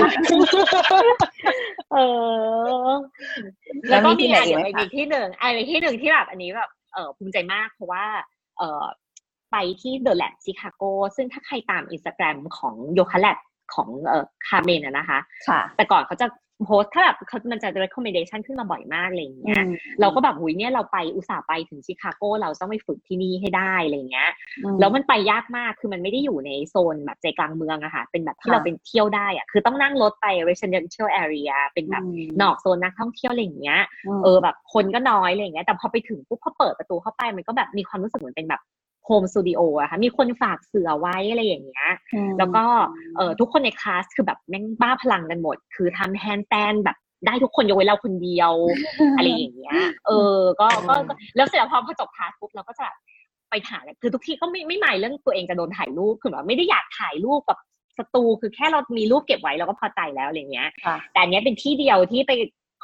[1.92, 1.96] เอ
[2.88, 2.90] อ
[3.88, 8.04] แล้แล้ววก็มีที่มีไหนอะอีกไหมคะเดี๋ยวไปอีกที่หนึ่งอะอีกที่หนึ่งที่แบบอันนี้แบบเออภูมิใจมากเพราะว่า
[8.58, 8.84] เออ
[9.52, 10.82] ไปที่เดอะแลบชิคาโก
[11.16, 13.38] ซึ่งถ้าใครตามอินสตาแกรมของโยคะแลบ
[13.74, 15.18] ของเอ่อคาเมนอะนะคะ
[15.48, 16.26] ค่ะแต่ก่อนเขาจะ
[16.64, 19.68] โพสต์ถ้าแบบเขามันจะ recommendation ขึ้นมาบ่อยมากอะไรอย่างอืเงี้ยม
[20.00, 24.30] เราก็แบบหุยเนี่ยเราไปอุตส่าห์ไปถึงชิคาโกเราต้องไปฝึกที่นี่ให้ได้อะไรอย่างเงี้ย
[24.64, 33.80] อืมแล้วมันไปยากมากคือมันไม่ได้อยู่ในโซนแบบใจกลางเมืองอะค่ะ เป็นแบบที่ค่ะเราเป็นเที่ยวได้อะคือต้องนั่งรถไป residential area เป็นแบบอืมนอกโซนนักท่องเที่ยวอะไรอย่างเงี้ย
[34.18, 38.60] มเออแบบคนก็น้อยอะไรอย่างเงี้ยแต่พอไปถึงปุ๊บพอเปิดประตูเข้าไปมันก็แบบมีความรู้สึกเหมือนเป็นแบบ
[39.06, 41.88] home studio อะค่ะมีคนฝากเสื่อไว้อะไรอย่างเงี้ย
[42.38, 42.64] แล้วก็
[43.16, 46.96] เออทุกคนในคลาสคือแบบแม่งบ้าพลังกันหมด คือทำ handstand แบบ
[47.26, 48.52] ได้ทุกคนยกเว้นเราคนเดียว
[49.16, 49.74] อะไรอย่างเงี้ย
[50.06, 52.86] เออก็ก็ก็แล้วเสร็จแล้วพอพอจบคลาสปุ๊บเราก็จะ
[53.50, 57.58] ไปถ่ายคือทุกที่ก็ไม่ไม่หมายเรื่องตัวเองจะโดนถ่ายรูปคือแบบไม่ได้อยากถ่ายรูปกับ
[57.98, 62.32] สตูคือแค่เรามีรูปเก็บไว้เราก็พอใจแล้วอะไรเงี้ยค่ะแต่อันเนี้ยเป็นที่เดียวที่ไป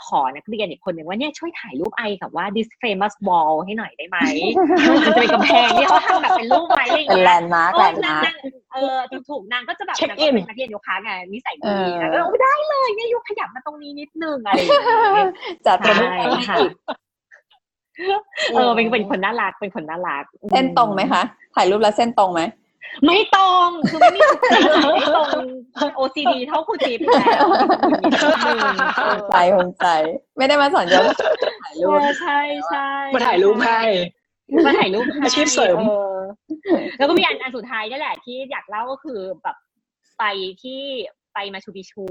[0.06, 4.18] ขอนักเรียนอีกคนหนึ่งว่าเนี่ยช่วยถ่ายรูปไอกับว่า this famous wall ให้หน่อยได้ไหม
[4.90, 8.34] มันจะเป็นกำแพงที่เขาทำแบบเป็นรูปไว้อะไรอย่างเป็นแลเงี้ยนด์มาร์กเอแลอนด์นางมาร์กนาง
[8.72, 8.96] เออ
[9.28, 14.68] ถูกๆนางก็จะแบบเช็คนางอิก็นเป็นนักเรียนโยคะไงนิสัยเอดีอนะก็โอ้ได้เลยเนี่ยยูขยับมาตรงนี้นิดนึงอะไรอย่าง
[15.14, 15.28] เงี้ย
[15.66, 16.56] จัดใช่เป็นค่ะ
[18.54, 21.22] เออเป็นเป็นคนน่ารักเป็นคนน่ารักเส้นตรงไหมคะ
[21.54, 22.42] ถ่ายรูปแล้วเส้นตรงไหม
[23.04, 24.56] ไม่ตรงคือไม่มีจุดไหน
[24.92, 25.38] ไม่ตรง
[25.98, 27.46] OCD เท่าครูจิ๊บอยู่แล้ว
[28.96, 29.86] เออใจภูมิใจ
[30.36, 31.14] ไม่ได้มาสอนโยคะ
[31.62, 33.80] ถ่ายรูปใช่ใช่มาถ่ายรูปให้
[34.66, 36.20] มาถ่ายรูปให้อาชีพเสริมออ
[36.98, 39.56] แล้วก็มีอันอันสุดท้ายนี่แหละ ที่อยากเล่าก็คือแบบ
[40.18, 40.24] ไป
[40.62, 40.82] ที่
[41.34, 42.04] ไปมาชูปิชู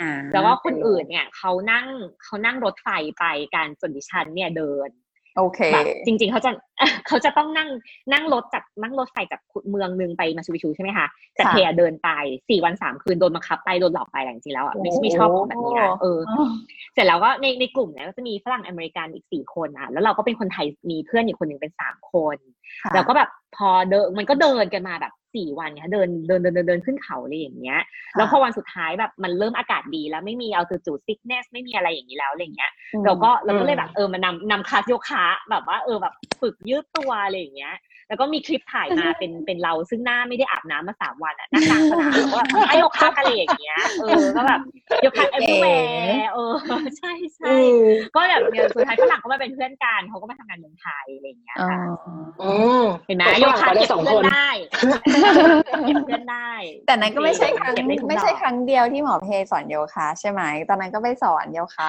[0.00, 1.86] อ่าแล้วก็คนอื่นเนี่ยเขานั่ง
[2.24, 2.88] เขานั่งรถไฟ
[3.18, 4.90] ไปการส่วนดิฉันเนี่ยเดิน
[5.38, 6.50] โอเคแบบจริง ๆ เขาจะ
[7.06, 7.68] เขาจะต้องนั่ง
[8.12, 12.08] นั่งรถจากนั่งรถไฟจากเมืองหนึงไปมาชูปิชูใช่ไหมคะแต่ค่ะเทอะเดินไป
[12.48, 16.20] สี่วันสามคืนโดนบังคับไปโดนหลอกไปแต่จริงๆแล้วอะไม่ไม่ชอบแบบนี้นะเออ
[16.94, 22.36] เสร็จแล้วก็ในในกลุ่มเนี่ยก็จะมีฝรั่งอเมริกันอีกสี่คนอะแล้วเราก็เป็นคนไทยมีเพื่อนอีกคนหนึ่งเป็นสามคน
[22.82, 27.80] ค่ะแล้วก็แบบพอเดินมันก็เดินกันมาแบบ สี่วันเนี่ยเดินเดินเดินเดินเดินขึ้นเขาอะไรอย่างเงี้ย
[28.16, 32.72] แล้วพอวันสุดท้ายแบบมันเริ่มอากาศดีแล้วไม่มีเอาตูจูซิกเนสไม่มีอะไรอย่างนี้แล้วอะไรอย่างเงี้ย
[33.04, 37.74] เราก็เราก็เลยแบบเออมานำนำคลาสโยคะแบบว่าเออแบบฝึกยืดตัวอะไรอย่างเงี้ย
[38.08, 44.60] แล้วก็มีคลิปถ่ายมาเป็นเป็นเราซึ่งหน้าไม่ได้อาบน้ำมาสามวันอะนั่งกลางสนามแล้วก็แบบทำท่าโยคะอะไรอย่างเงี้ยเออก็แบบ
[45.02, 46.52] โยคะ everywhere เออ
[46.98, 47.52] ใช่ใช่
[48.14, 51.80] ก็แบบเนี่ยสุดท้ายฝรั่งก็มาเป็นเพื่อนกันเขาก็มาทำงานเมืองไทยอะไรอย่างเงี้ยอ๋อค่ะ
[52.42, 52.52] อื
[52.82, 54.48] มเห็นไหมแต่ฝโยรั่งคะไปได้เก็บสองเพื่อนคนได้
[55.86, 56.52] เก็บเพื่อนได้
[56.86, 61.88] แต่นั้นก็ไม่ใช่ครั้งเก็บได้ทุกไม่ใช่ดอกครั้งเดียวที่หมอเพสอนโยคะใช่ไหมตอนนั้นก็ไปสอนโยคะ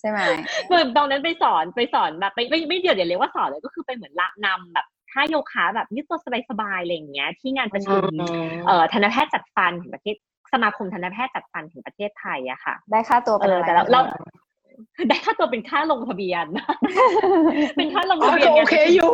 [0.00, 0.20] ใช่ไหม
[0.68, 6.18] เหมือนตอนนั้นไปสอนไปสอนแบบไม่ไม่ไม่เดี๋ยวเดี๋ยวเรียกว่าสอนเลยก็คือไปเหมือนละนำแบบ ท่าโยคะแบบยืดตัว
[6.50, 8.02] สบายๆอะไรอย่างเงี้ย ที่งานประชุม
[8.66, 10.16] เอ่อทันตแพทย์จัดฟันแห่งประเทศ
[10.52, 14.00] สมาคมทันตแพทย์จัดฟันแห่งประเทศไทยอะค่ะ ได้ค่าตัวเป็นเอออะไรแต่เราเรา
[15.08, 16.46] ได้ค่าตัวเป็นค่าลงทะเบียน
[17.76, 19.12] เป็นค่าลงทะเบียนอ๋อก็โอเคอยู่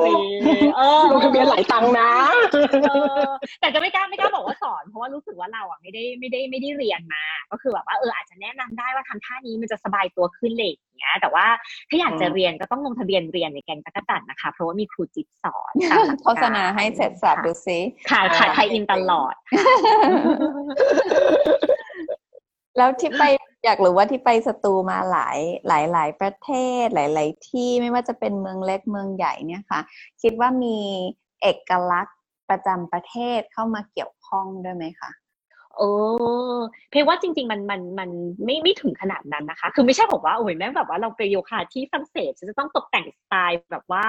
[0.76, 2.10] เออลงทะเบียนหลายตังค์นะ
[2.52, 3.24] เออ
[3.60, 11.46] แต่จะไม่กล้าไม่กล้าบอกว่าสอนเพราะว่ารู้สึกว่าเราอะไม่ได้ไม่ได้ไม่ได้เรียนมา ก็คือแบบว่าเอออาจจะแนะนำได้ว่าทำท่านี้มันจะสบายตัวขึ้นเลยอย่างเงี้ย แต่ว่า
[11.88, 17.78] ถ้าอยากจะอืมเรียนก็ต้องลงทะเบียนเรียนในแกงจักรจันทร์นะคะ เพราะว่ามีครูจิ๊บสอนตามหลักกโฆษณาให้เสร็จสับดูซิ
[18.10, 19.34] ค่ะค่ะไทยอินตลอด
[22.76, 23.24] แล้วที่ไป
[23.64, 25.38] อยากรู้ว่าที่ไปสตูมาหลาย
[25.68, 26.50] หลายหลายประเท
[26.82, 29.80] ศหลาย ๆ ที่ไม่ว่าจะเป็นเมืองเล็กเมืองใหญ่เนี่ยค่ะ
[30.22, 30.78] คิดว่ามี
[31.42, 32.18] เอกลักษณ์
[32.50, 35.10] ประจำประเทศเข้ามาเกี่ยวข้องด้วยไหมคะ
[35.76, 35.82] เอ
[36.54, 36.56] อ
[36.90, 38.10] เพลว่าจริง ๆ มันมันมัน
[38.44, 44.06] ไม่ไม่ถึงขนาดนั้นนะคะ คือไม่ใช่บอกว่าโอ้ยแม่งแบบว่าเราไปโยคะที่ฝรั่งเศสฉันจะต้องตกแต่งสไตล์แบบว่า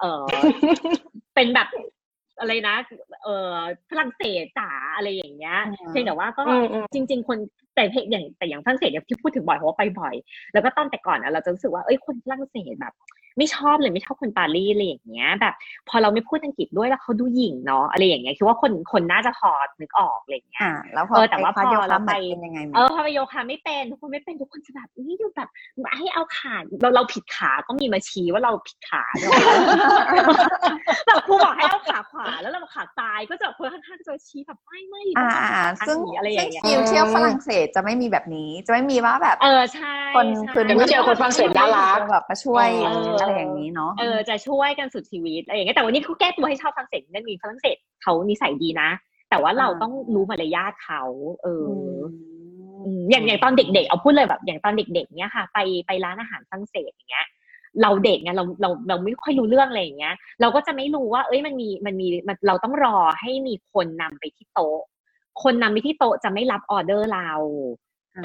[0.00, 0.22] เออ
[1.34, 1.68] เป็นแบบ
[2.40, 2.76] อะไรนะ
[3.24, 3.56] เออ
[3.90, 7.38] ฝรั่งเศสจ๋าอะไรอย่างเงี้ยอืมเพียงแต่ว่าก็อืมอืมจริง ๆ คน
[7.78, 10.14] แต่เพอย่างแต่อย่างฝรั่งเศสอย่ยที่พูดถึงบ่อยเพราะว่าไปบ่อย
[10.52, 12.94] แล้วก็ตอนแต่ก่อนอะเราจะรู้สึกว่าเอ้ยคนฝรั่งเศสแบบ
[13.38, 15.54] ไม่ชอบเลยไม่ชอบคนปารีสอะไรอย่างเงี้ย แบบ
[15.88, 25.48] พอเราไม่พูดอังกฤษด้วยแล้วเขาดูหยิ่งเนาะอะไรอย่างเงี้ยคิดว่าคนคนน่าจะพอนึกออกอะไรอย่างเงี้ยอ่าแล้วพอเออแต่ว่าไปคลสพอโยคะเราไปมันเป็นยังไงไหมเออพอไปโยคะไม่เป็นทุกคนไม่เป็นทุกคนจะแบบนี่ดูแบบ
[25.98, 29.32] ให้เอาขาเราเราผิดขาก็มีมาชี้ว่าเราผิดขาเนอะ
[31.06, 48.88] แบบครูบอกให้เอาขาขวาแล้วเราขาซ้ายก็จะคนข้างๆจะชี้แบบไม่ไม่อ่าอ่าซึ่งอะไรอซึ่ย่างงเงี้ยคิวเที่ยวฝรั่งเศสจะไม่มีแบบนี้จะไม่มีว่าแบบ เออใช่คนใช่พื้นแต่ไม่เจอคนฝรั่งเศสน่ารักแบบมาช่วยเออออะไรอย่างนี้เนาะเออจะช่วยกันสุดชีวิตอะไรอย่างเงี้ยแต่วันนี้เขาแก้ตัวให้ชาวฝรั่งเศสนั่นมีฝรั่งเศสเขานิสัยดีนะ
[49.30, 51.02] แต่ว่าเราอ่าต้องรู้มารยาทเขา
[51.42, 51.98] เอออม
[52.84, 57.26] อืมอย่างอย่างตอนเด็กๆเอาพูดเลยแบบ อย่างตอนเด็กๆเนี้ยค่ะ ไปไปร้านอาหารฝรั่งเศสอย่างเงี้ย
[57.82, 64.80] เราเด็กไงเราเราเราไม่ค่อยรู้เรื่องอะไรอย่างเงี้ย เราก็จะไม่รู้ว่า เอ้ยมันมีมันมีมันเราต้องรอให้มีคนนำไปที่โต๊ะ
[65.42, 67.30] คนนำไปที่โต๊ะจะไม่รับออเดอร์เรา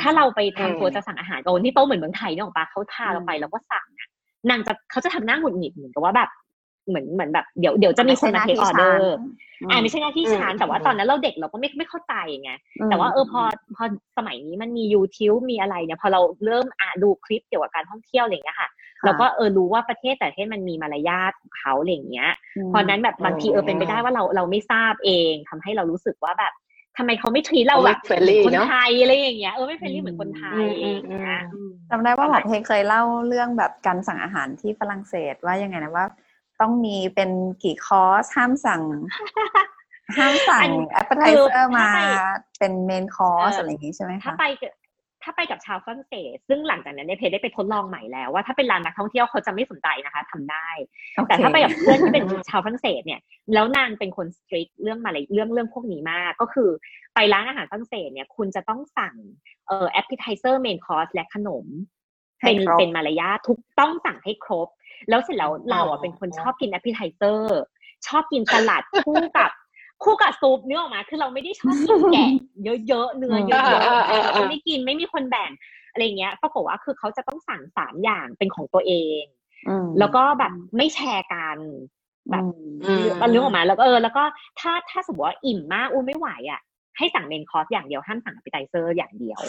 [0.01, 4.02] ถ้าเราไปทำตัวอืมจะสั่งอาหารกับคนที่โต๊ะเหมือนเมืองไทยเนี่ยหรอกปะเขาพาเราไปอืมเราก็สั่งอะ
[4.49, 6.29] นางจะเขาจะทำหน้าหงุดหงิดเหมือนกับว่าแบบ
[6.87, 9.15] เหมือนเหมือนแบบเดี๋ยวเดี๋ยวจะมีคนมาเทคออเดอร์
[9.71, 12.51] อ่าไม่ใช่หน้าที่อืมฉันแต่ว่าอืมตอนนั้นเราเด็กเราก็ไม่ไม่เข้าใจไง
[12.89, 13.41] แต่ว่าเออพอ
[13.75, 13.83] พอ
[14.17, 18.69] สมัยนี้มันมี YouTube มีอะไรเนี่ยพอเราเริ่มอ่านดูคลิปเกี่ยวกับการท่องเที่ยวอะไรอย่างเงี้ยค่ะ
[19.05, 22.31] เราก็เออรู้ว่าประเทศแต่ละประเทศมันมีมารยาทของเขาอะไรอย่างเงี้ย
[22.69, 26.53] เพราะนั้นแบบบางทีเออเป็นไปได้ว่าเราเราไม่ทราบเองทำให้เรารู้สึกว่าแบบ
[26.97, 36.05] ทำไมเขาไม่ treat เราแบบ friendly คนเนาะไทยอะไรอย่างเงี้ยเออไม่ friendly เหมือนคนไทยอะไรอย่างเงี้ยอืมจำได้ว่าหมอเพเคยเล่าเรื่องแบบการสั่งอาหารที่ฝรั่งเศสว่ายังไงนะว่า
[36.59, 37.31] ตต้องมีเป็น
[37.63, 38.83] กี่คอร์สห้ามสั่ง
[40.17, 41.99] ห้ามสั่อังน appetizer มาถ้าไป
[42.59, 44.71] เป็น main course เออออะไรอย่างนี้ใช่ไหมถ้าคะไปกับ
[45.23, 50.67] ถ้าไปกับชาวฝรั่งเศส ซึ่งหลังจากนั้นเนี่ยเพได้ไปทดลองใหม่แล้วว่าถ้าเป็นร้านนักท่องเที่ยวเขาจะไม่สนใจนะคะทำได้
[51.15, 53.21] โอเคแต่ถ้าไปกับเพื่อนที่เป็นชาวฝรั่งเศสเนี่ย
[53.53, 56.69] แล้วนางเป็นคน strict เรื่องมาเลยเรื่องเรื่องพวกนี้มาก ก็คือ
[57.15, 59.15] ไปร้านอาหารฝรั่งเศสเนี่ยคุณจะต้องสั่ง
[59.67, 61.65] เอ่อ appetizer main course และขนม
[62.41, 64.67] ให้เป็นครบเป็นมารยาททุกต้องสั่งให้ครบ
[65.09, 67.61] แล้วเสร็จแล้วเราอ๋อะอเป็นคนชอบกิน appetizer
[68.07, 69.51] ชอบกินสลัดคู่กับ
[70.03, 72.29] คู่กับซุปเนื้อออกมา คือเราไม่ได้ชอบกินแกะ
[72.87, 75.51] เยอะๆเนื้อเยอะอ่าอ่าๆอ่าเราก็ไม่กินไม่มีคนแบ่ง
[75.91, 79.23] อะไรอย่างเงี้ยปรากฏว่าคือเขาจะต้องสั่งสามอย่างเป็นของตัวเอง
[79.69, 81.57] อืมแล้วก็แบบไม่แชร์กัน
[82.29, 82.43] แบบ
[82.83, 84.23] อืมมันเรื่องออกมาแล้วก็เออ แล้วก็
[84.59, 86.61] ถ้าถ้าสมมติว่าอิ่มมากอู้ไม่ไหวอะ
[86.97, 89.41] ให้สั่ง main course อย่างเดียวห้ามสั่ง a p ป e t i เซอร์อย่างเดียว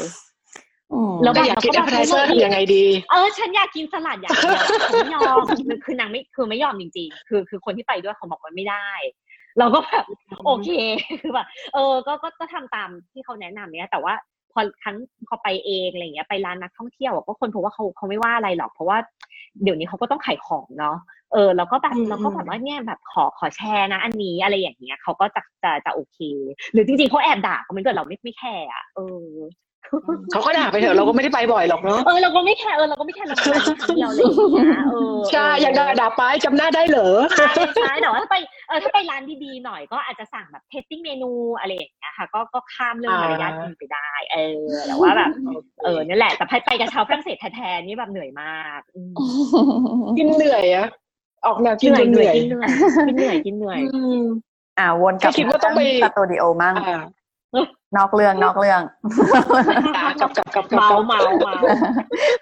[0.92, 8.88] อืมแล้วก็อยากกิน appetizer ทำยังไงดี เออ ฉันอยากกินสลัดอย่างเดียวฉันไม่ยอมคือคือนางไม่คือไม่ยอมจริง ๆ คือคือคนที่ไปด้วยเขาบอกว่าไม่ได้
[9.58, 10.04] เราก็แบบ
[10.46, 10.70] โอเค
[11.22, 14.14] คือแบบเออก็ก็ก็ทำตามที่เขาแนะนำเนี่ยแต่ว่า
[14.52, 14.96] พอครั้ง
[15.28, 18.98] พอไปเองอะไรเงี้ยไปร้านนักท่องเที่ยวอะก็คนพบว่าเขาเขาไม่ว่าอะไรหรอก เพราะว่า
[19.62, 20.96] เดี๋ยวนี้เขาก็ต้องขายของเนาะ
[21.32, 26.18] เออแล้วก็แบบอืมเราก็แบบว่าเนี่ยแบบขอขอแชร์นะ อันนี้อะไรอย่างเงี้ยเขาก็จะจะจะโอเค
[26.72, 29.28] หรือจริงๆเขาแอบด่าเขาไม่เกิดเราไม่ไม่แคร์อะเออ
[30.32, 38.36] เขาก็ด่าไปเถอะเราก็ไม่ได้ไปบ่อยหรอกเนาะเออเราก็ไม่แคร์เออเราก็ไม่แคร์เราไปร้านเดียวอะไรอย่างเงี้ยเออใช่อยากด่าด่าไปจำหน้าได้เหรอใช่ใช่แต่ว่าถ้าไป
[38.68, 45.30] เออถ้าไปร้านดีๆหน่อยก็อาจจะสั่งแบบ tasting menu อะไรอย่างเงี้ยค่ะก็ก็ข้ามเรื่องมารยาทอ่าดีไปได้ เออแต่ว่าแบบ
[45.84, 49.12] เออนั่นแหละแต่ไปไปกับชาวฝรั่งเศสแท้ๆนี่แบบเหนื่อยมากอืม
[50.18, 50.88] กินเหนื่อยอะ
[51.46, 52.68] ออกแนวกินเหนื่จอยนเหเหนื่นื่ออยยกินเหนื่อย
[53.06, 54.22] กินเหนื่อยกินเหนื่อยอืม
[54.78, 57.02] อ่าวนกลับแค่คิดว่าต้องไปสตูดิโอมั่งอ่า
[57.96, 58.80] นอกเรื่องนอกเรื่อง
[59.96, 61.54] อะกลับกลับกลับกลับเมากลับเมาเมา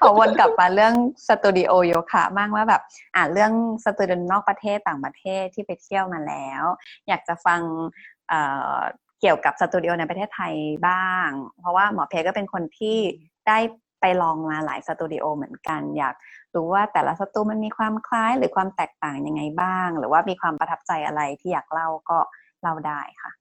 [0.03, 0.94] ขอวนกลับมาเรื่อง
[1.28, 2.82] สตูดิโอโยคะบ้างว่าแบบ
[3.16, 3.53] อ่าเรื่อง
[3.84, 6.62] สตูดิโอนอกประเทศต่างประเทศที่ไปเที่ยวมาแล้ว
[7.09, 7.61] อยากจะฟัง
[8.28, 8.40] เอ่
[8.76, 8.78] อ
[9.20, 10.55] เกี่ยวกับสตูดิโอในประเทศไทย
[10.88, 11.28] บ้าง
[11.61, 12.98] เพราะว่าหมอเพก็เป็นคนที่
[13.48, 13.59] ได้
[14.00, 16.14] ไปลองมาหลายสตูดิโอเหมือนกัน อยาก
[16.55, 22.18] รู้ว่าแต่ละสตูมันมีความคล้ายหรือความแตกต่างยังไงบ้าง หรือว่ามีความประทับใจอะไรที่อยากเล่าก็
[22.62, 23.32] เล่าได้ค่ะ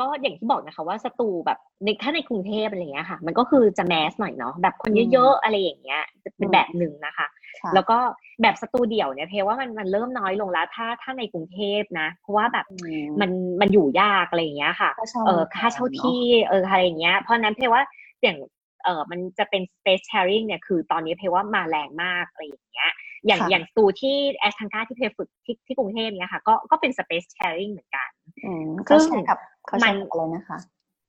[0.00, 7.26] ก็อย่างที่บอกนะคะว่าสตูแบบในถ้าในกรุงเทพอะไรเงี้ยค่ะ มันก็คือจะแมสหน่อยเนาะแบบคนเยอะๆอะไรอย่างเงี้ยจะเป็นแบบหนึ่งนะคะ
[7.62, 7.98] ค่ะแล้วก็
[8.42, 13.30] แบบสตูเดี่ยวเนี่ยเพราะว่ามันมันเริ่มน้อยลงแล้วถ้าถ้าในกรุงเทพนะ เพราะว่าแบบอืมมัน
[13.60, 17.82] มันอยู่ยากอะไรอย่างเงี้ยค่ะค่าเช่าเออมันแพงค่าเช่าเนอะที่เอออะไรอย่างเงี้ยเพราะฉะนั้นเพราะว่า
[18.22, 18.38] อย่าง
[18.84, 22.92] เออมันจะเป็น space sharing เนี่ยคือตอนนี้เพราะว่ามาแรงมากอะไรอย่างเงี้ย
[23.26, 28.08] อย่างค่ะอย่างสตูที่แอสทังกาที่เพฝึกที่ที่กรุงเทพเนี่ยค่ะ ก็ก็เป็น space sharing เหมือนกัน
[28.44, 30.58] อืมซึ่เขางแชร์กับเขามัแชนร์กับอะไรนะคะ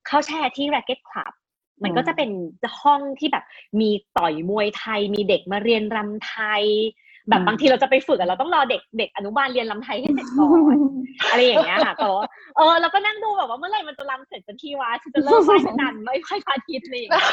[0.07, 1.33] เข้าแชร์ที่ Racket Club
[1.83, 2.29] มันอืมก็จะเป็น
[2.81, 3.43] ห้องที่แบบ
[3.79, 6.63] มีต่อยมวยไทย มีเด็กมาเรียนรำไทย
[7.29, 10.77] แบบบางทีเราจะไปฝึกอะเราต้องรอเด็กเด็กอนุบาลเรียนรำไทยให้เสร็จก่อน
[11.29, 12.25] อะไรอย่างเงี้ยค่ะแต่ว่า
[12.57, 17.23] เออเราก็นั่งดูแบบว่าเมื่อไหร่มันจะรำเสร็จสักทีวะฉันจะเลิกไหว้พระจันทร์ไม่ค่อยพระอาทิตย์อะไรอย่างเลย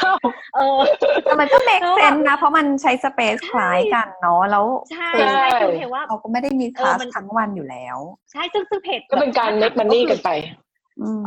[0.55, 0.79] เออ
[1.23, 7.97] แต่มันก็ make เออ sense นะเพราะมันใช้สเปซคล้ายกันเนาะแล้วใช่คือใช่คือเพว่าเราก็ไม่ได้มีคเออลาสมันทั้งวันอยู่แล้ว
[8.31, 10.64] ใช่ซึ่งซึ่งเพจก็เป็นการ make money กันไปม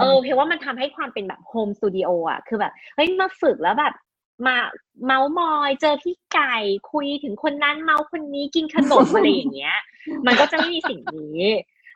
[0.01, 3.95] เออเพราะว่ามันทำให้ความเป็นแบบโฮมสตูดิโออะคือแบบเฮ้ยมาฝึกแล้วแบบ
[4.47, 4.57] มา
[5.05, 6.55] เมาส์มอยเจอพี่ไก่
[6.93, 9.77] คุยถึงคนนั้นเมาส์คนนี้กินขนมอะไรอย่างเงี้ย
[10.27, 11.43] มันก็จะไม่มีสิ่งนี้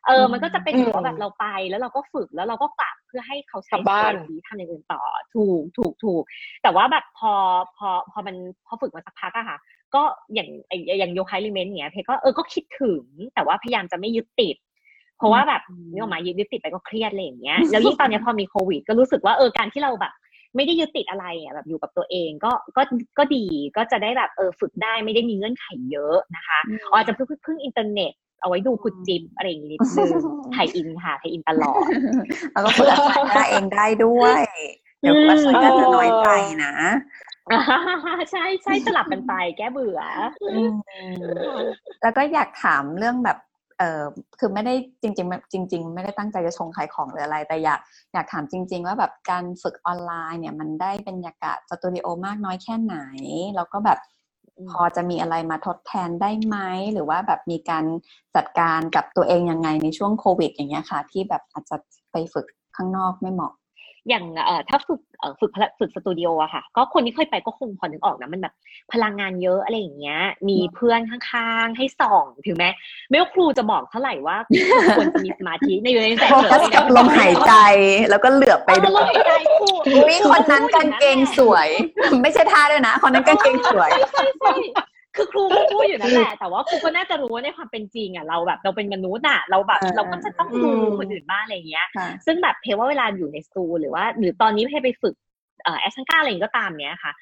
[0.07, 5.03] เออ มันก็จะเป็นอืมแบบว่าแบบเราไปแล้วเราก็ฝึกแล้วเราก็กลับเพื่อให้เขากใช้ลับบ้านสมธิทำอย่างอื่นต่อ
[5.35, 6.23] ถูกถูกถูก
[6.63, 7.33] แต่ว่าแบบพอ
[7.77, 9.59] พอพอมันพอฝึกมาสักพักอะค่ะ
[9.95, 10.03] ก็
[10.35, 10.49] อย่าง
[10.99, 13.03] อย่างโยคะลิเมนต์เนี้ยเพก็เออก็คิดถึง
[13.35, 14.57] แต่ว่าพยายามจะไม่ยึดติด
[15.19, 20.13] เพราะว่าแบบนึกออกมายึดติดไปก็เครียดอะไรอย่างเงี้ยแล้วยิ่งตอนเนี้ยพอมีโควิด ก็รู้สึกว่าเออการที่เราแบบ
[20.57, 22.83] ไม่ได้ยึดติดอะไรอะแบบอยู่กับตัวเองก็ก็
[23.19, 23.45] ก็ดี
[23.77, 26.59] ก็จะได้แบบเออฝึกได้ไม่ได้มีเงื่อนไขเยอะนะคะ
[26.91, 30.11] อ๋ออาจจะพึ่งพึ่งอินเทอร์เน็ตเอาไว้ดูคุณจินอะไรอย่างงี้นิดนึง
[30.53, 31.83] tie-in ค่ะ tie-in ตลอด
[32.53, 34.43] แล้วก็ฝึกอาศัยหน้าเองได้ด้วย
[35.01, 36.29] เดี๋ยวก็ช่วยกันจะน้อยใจ
[36.65, 36.73] นะ
[38.31, 40.01] ใช่ใช่สลับกันไปแก้เบื่อ
[40.53, 40.73] อืม
[42.03, 43.39] แล้วก็อยากถามเรื่องแบบ
[43.83, 44.05] เออ
[44.39, 47.81] คือไม่ได้จริงๆจริง ๆ ไม่ได้ตั้งใจจะชงขายของหรืออะไร แต่อยาก
[48.13, 52.97] อยากถามจริง ๆ ว่าแบบการฝึกออนไลน์เนี่ยมันได้บรรยากาศสตูดิโอมากน้อยแค่ไหน
[53.57, 53.99] แล้วก็แบบ
[54.57, 56.57] อืมพอจะมีอะไรมาทดแทนได้ไหม
[56.93, 57.85] หรือว่าแบบมีการ
[58.37, 61.77] จัดการกับตัวเองยังไงในช่วงโควิด อย่างเงี้ยค่ะ ที่แบบอาจจะ
[62.13, 63.53] ไปฝึกข้างนอกไม่เหมาะ
[64.09, 68.55] อย่างเอ่อถ้าฝึกเอ่อฝึกพละฝึกสตูดิโออะค่ะ ก็คนที่เคยไปก็คงพอนึกออกนะมันแบบ
[68.93, 72.71] พลังงานเยอะอะไรอย่างเงี้ย มีเพื่อนข้างๆ ให้ส่องถึงแม้
[73.11, 74.37] ไม่ว่าครูจะบอกเท่าไหร่ว่า
[74.97, 77.53] ควรจะมีสมาธิในอยู่ในแต่โฟกัสกับลมหายใจ
[78.11, 79.69] แล้วก็เหลือบไปไปดูลมหายใจครู
[80.09, 81.69] วิคนนั้นกางเกงสวย
[82.23, 84.53] ไม่ใช่ท่าด้วยนะ คนนั้นกางเกงสวยใช่ใช่
[85.17, 95.15] คือครูก็พูดอยู่นั่นแหละแต่ว่าครูก็น่าจะรู้ว่าในความเป็นจริงอะเราแบบเราเป็นมนุษย์อะเราแบบอ่าเราก็จะต้องดูอืมคนอื่นบ้างอะไรอย่างเงี้ยค่ะซึ่งแบบเพว่าเวลาอยู่ในสตูหรือว่า หรือตอนนี้เพไปฝึก
[95.65, 97.13] เอ่อแอสซังก้าอะไรอย่างงี้ก็ตามเนี้ยค่ะ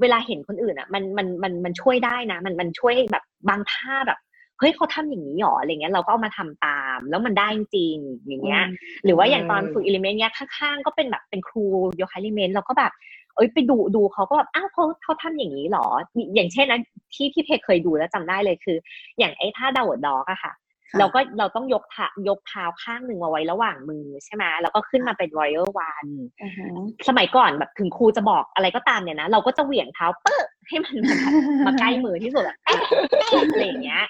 [0.00, 4.18] เวลาเห็นคนอื่นอะมันมันมันมันช่วยได้นะ มันมันช่วยแบบบางท่าแบบ
[4.58, 8.64] เฮ้ยเขาทำอย่างนี้หรออะไรเงี้ยเราก็เอามาทำตาม แล้วมันได้จริงๆอย่างเงี้ย
[9.04, 11.64] หรือว่าอย่างตอนฝึกอิเลเมนต์เนี้ยข้างๆก็เป็นแบบเป็นครู
[11.96, 12.92] โยคะอิเลเมนต์เราก็แบบ
[13.38, 15.86] เอ้ยไปดูดูเขาก็แบบอ้าวเขาเขาทำอย่างนี้หรอ
[16.34, 16.80] อย่างเช่นนะ
[17.14, 18.76] ที่ที่เพเคยดูแล้วจำได้เลยคือ
[19.18, 20.52] อย่างไอ้ท่าดาวดอกอะค่ะ
[20.92, 26.10] ค่ะ เราก็เราต้องยกเท้ายกเท้าข้างหนึ่งมาไว้ระหว่างมือใช่ไหมแล้วก็ขึ้นมาเป็น warrior one
[26.42, 26.66] อือฮึ
[27.08, 31.20] สมัยก่อนแบบถึงครูจะบอกอะไรก็ตามเนี่ยนะ เราก็จะเหวี่ยงเท้าเป๊ะให้มันแบบ
[31.66, 32.80] มาใกล้มือที่สุดแบบเป๊ะ
[33.18, 34.04] เป๊ะอะไรอย่างเงี้ย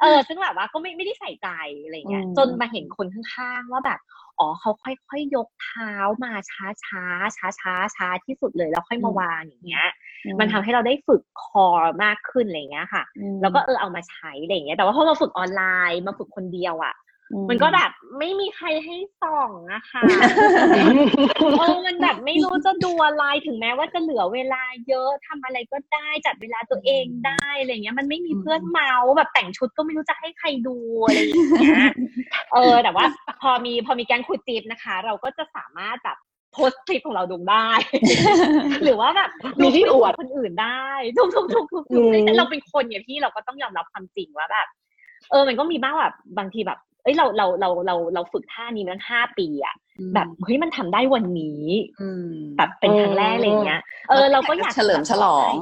[0.00, 1.48] เออซึ่งแบบว่าก็ไม่ไม่ได้ใส่ใจ
[1.84, 4.00] อะไรเงี้ยอืมจนมาเห็นคนข้างๆว่าแบบ
[4.40, 5.92] อ๋อเขาค่อยๆยกเท้า
[6.24, 7.02] มาช้าช้า
[7.36, 9.88] ช้าช้าๆช้าที่สุดเลยแล้วค่อยมาวางอย่างเงี้ย
[10.40, 11.66] มันทำให้เราได้ฝึกคอ
[12.04, 17.11] มากขึ้นอะไรเงี้ยค่ะอืมแล้วก็เออเอามาใช้อะไรอย่างเงี้ยแต่ว่าพอมาฝึกออนไลน์มาฝึกคนเดียวอะ่ะอื
[17.50, 20.02] มันก็แบบไม่มีใครให้ส่องอะค่ะ
[21.58, 31.90] เออมันแบบไม่รู้จะดูอะไรถึงแม้ว่าจะเหลือเวลาเยอะทำอะไรก็ได้จัดเวลาตัวเองได้อะไรเงี้ย มันไม่มีเพื่อนเมาส์แบบแต่งชุดก็ไม่รู้จะให้ใครดูอะไรอย่างเงี้ย
[32.52, 33.04] เออ แต่ว่า
[33.42, 36.18] พอมีพอมีแก๊งคุยจีบนะคะ เราก็จะสามารถแบบ
[36.52, 37.68] โพสต์คลิปของเราลงได้
[38.84, 39.30] หรือว่าแบบ
[39.62, 44.66] มีที่อวดคนอื่นได้ทุกทุกทุกทุกอืมแต่เราเป็นคนเนี่ยพี่เราก็ต้องยอมรับความจริงว่าแบบ
[45.30, 49.74] เออ มันก็มีบ้างแบบบางทีแบบ เอ้ยเราเราเราเราเราฝึกท่านี้มาตั้งห้าปีอะ
[50.14, 51.64] แบบเฮ้ยมันทำได้วันนี้
[52.00, 55.54] อืมแบบเป็นครั้งแรกอะไรอย่างเงี้ย เออเราก็อยากเฉลิมฉลอง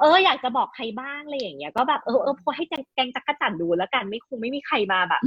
[0.00, 5.22] เอออยากจะบอกใครบ้างอะไรอย่างเงี้ยก็แบบเออเออพอให้แกงแกงจักรจันทร์ดูแล้วกันไม่คงไม่มีใครมาแบบ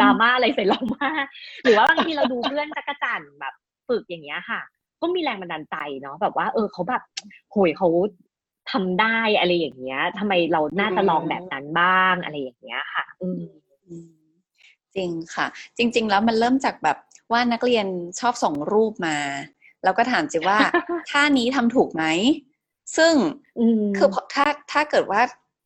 [0.00, 1.24] ดราม่าอะไรใส่เรามาก
[1.62, 3.54] หรือว่าบางทีเราดูเพื่อนจักรจันทร์แบบ
[3.88, 4.60] ฝึกอย่างเงี้ยค่ะ
[5.00, 7.02] ก็มีแรงบันดาลใจเนาะแบบว่า เออเขาแบบ
[7.50, 7.88] โหยเขา
[8.70, 13.57] ทำได้อะไรอย่างเงี้ยทำไมเราน่าจะลองแบบนั้นบ้างอะไรอย่างเงี้ยค่ะ อืมอืม
[14.98, 15.46] จริงค่ะ
[15.78, 16.96] จริง ๆ แล้วมันเริ่มจากแบบ
[17.32, 17.86] ว่านักเรียน
[18.20, 19.16] ชอบส่งรูปมา
[19.84, 20.58] แล้วก็ถามจิว่า
[21.10, 22.04] ท่านี้ทำถูกไหม
[22.96, 23.14] ซึ่ง
[23.58, 25.20] อืมคือพอถ้าถ้าเกิดว่า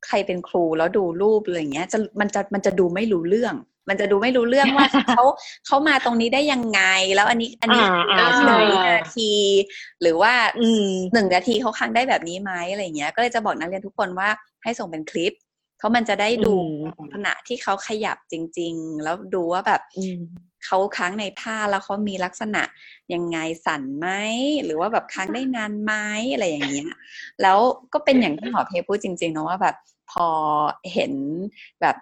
[0.07, 3.55] ใครเป็นครูแล้วดูรูปอะไรอย่างเงี้ยจะมันจะมันจะดูไม่รู้เรื่อง
[3.89, 5.25] มันจะดูไม่รู้เรื่องว่าเขา
[5.67, 6.81] เขามาตรงนี้ได้ยังไง
[7.15, 9.33] แล้วอันนี้อันนี้อ่าอ่าหนึ่งวินาที
[10.03, 14.29] หรือว่าอืมหนึ่งนาทีเขาค้างได้แบบนี้ไหมอะไรอย่างเงี้ย ก็เลยจะบอกนักเรียนทุกคนว่า
[14.63, 15.33] ให้ส่งเป็นคลิป
[15.83, 16.55] เพราะมันจะได้ดู
[16.97, 20.21] อืมขณะที่เขาขยับจริง ๆ แล้วดูว่าแบบอืม
[20.65, 22.63] เขาค้างในท่าแล้วเขามีลักษณะ
[23.15, 24.09] ยังไงสั่นไหม
[24.65, 25.93] หรือว่าแบบค้างได้นานไหม
[26.33, 26.91] อะไรอย่างเงี้ย
[27.43, 27.59] แล้ว
[27.93, 29.77] ก็เป็นอย่างที่หมอเพพูดจริงๆนะว่าแบบ
[30.13, 30.29] พอ
[30.93, 31.13] เห็น
[31.81, 31.97] แบบ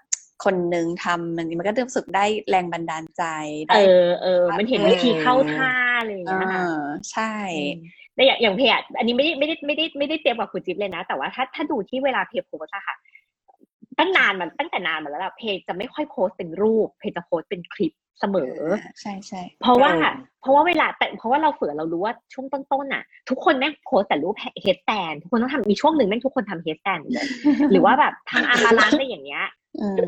[0.45, 3.25] คนหนึ่งทำมันมันก็รู้สึกได้แรงบันดาลใจ
[3.69, 7.33] เอได้อเออมันเห็นวิธีเข้าท่าอะไรอย่างเอเงี้ยค่ะอใช่
[8.15, 12.97] แต่อย่างอย่างเพจอันนี้ไม่ได้ไม่ได้ไม่ได้ไม่ได้เตรียมกับคุณจิ๊บเลยนะ แต่ว่าถ้าถ้าดูที่เวลาเพจโพสต์อะค่ะ
[14.01, 18.55] ตั้งนานมันตั้งแต่นานมาแล้วอะเพจจะไม่ค่อยโพสต์เป็นรูป เพจจะโพสต์เป็นคลิปเสมอ
[19.01, 27.27] ใช่ใช่เพราะว่าอืมเพราะว่าเวลาแต่เพราะว่าเราเฟือเรารู้ว่าช่วงต้นๆน่ะ ทุกคนแม่งโพสต์แต่รูปเฮดแตนทุกคนต้องทำมีช่วงหนึ่งแม่งทุกคนทำเฮดแตนเลย
[27.71, 29.45] หรือว่าแบบทำอามาลานอะไรอย่างเงี้ย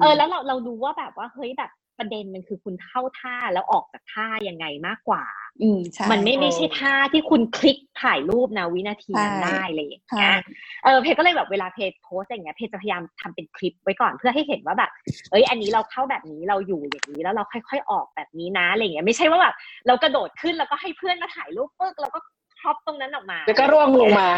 [0.01, 5.25] เออแล้วเราเรารู้ว่าแบบว่าเฮ้ยแบบประเด็นมันคือคุณเข้าท่าแล้วออกจากท่ายังไงมากกว่า
[5.61, 10.37] อืมใช่มันไม่ไม่ใช่ท่าที่คุณคลิกถ่ายรูปนะวินาทีนั้นใช่ได้อะไรอย่างใช่เงี้ย
[10.85, 14.91] เออเพจก็เลยแบบเวลาเพจโพสต์อย่างเงี้ยเพจจะพยายามทำเป็นคลิปไว้ก่อนเพื่อให้เห็นว่าแบบ
[15.31, 19.55] เอ้ยอันนี้เราเข้าแบบนี้เราอยู่อย่างนี้แล้วเราค่อย ๆ ออกแบบนี้นะอะไรอย่างเงี้ยไม่ใช่ว่าแบบ
[19.87, 22.19] เรากระโดดขึ้นแล้วก็ให้เพื่อนมาถ่ายรูปปึ๊กแล้วก็
[22.61, 24.29] crop ตรงนั้นออกมา แล้วก็ร่วงลงมา